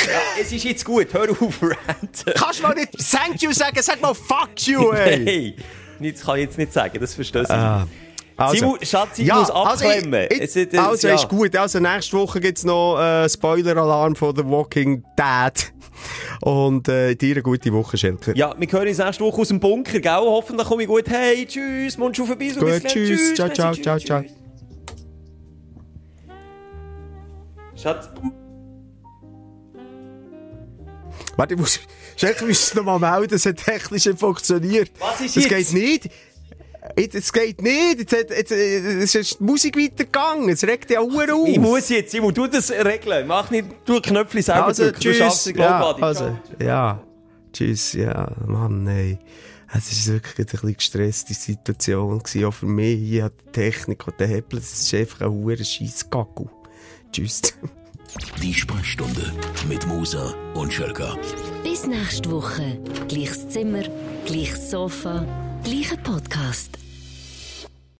[0.00, 2.32] Ja, es ist jetzt gut, hör auf, ranten.
[2.34, 5.54] Kannst du mal nicht Thank you sagen, sag mal Fuck you, ey!
[6.00, 7.86] Nein, das kann ich jetzt nicht sagen, das verstehst du Ah.
[8.52, 10.14] Sie mu- Schatz, sie muss abklemmen.
[10.14, 11.14] Also, ich, Es ich, es- also ja.
[11.14, 11.54] ist gut.
[11.56, 15.72] Also nächste Woche gibt's noch äh, Spoiler-Alarm von The Walking Dead.
[16.42, 18.34] Und äh, dir eine gute Woche, Schelker.
[18.34, 20.10] Ja, wir hören uns nächste Woche aus dem Bunker, gell?
[20.12, 21.04] Hoffentlich komme ich gut.
[21.08, 22.48] Hey, tschüss, Mundschuh vorbei.
[22.48, 22.84] so Gut, gleich.
[22.84, 23.34] tschüss.
[23.34, 24.06] Ciao, ciao, tschüss, ciao, tschüss.
[24.06, 24.24] ciao.
[27.76, 28.08] Schatz,
[31.36, 31.80] Warte, ich muss,
[32.16, 34.90] Schelker, müsstest du noch mal melden, es hat technisch nicht funktioniert.
[34.98, 35.72] Was ist das jetzt?
[35.72, 36.10] geht nicht.
[36.98, 37.98] Jetzt, es geht nicht.
[38.00, 40.48] Jetzt, hat- jetzt, es ist die Musik weitergegangen.
[40.50, 41.48] Es regt ja Uhr auf.
[41.48, 43.26] ich muss jetzt, ich muss du das regeln.
[43.26, 45.00] Mach nicht, du Knöpfchen selber Also, drücken.
[45.00, 45.54] Du schaffst tschüss.
[45.54, 47.02] es, Ja, also, ja.
[47.52, 48.32] Tschüss, ja.
[48.46, 49.18] Mann, nein.
[49.72, 52.98] Es war wirklich eine bisschen gestresste Situation, gewesen, auch für mich.
[52.98, 56.46] Hier hat die Technik und der Hebel, das ist einfach ein hoher Scheissgackel.
[57.12, 57.40] Tschüss.
[58.42, 59.32] Die Sprechstunde
[59.68, 61.16] mit Musa und Schelka.
[61.62, 62.80] Bis nächste Woche.
[63.06, 63.82] Gleiches Zimmer,
[64.26, 65.24] gleiches Sofa,
[65.62, 66.70] gleicher Podcast.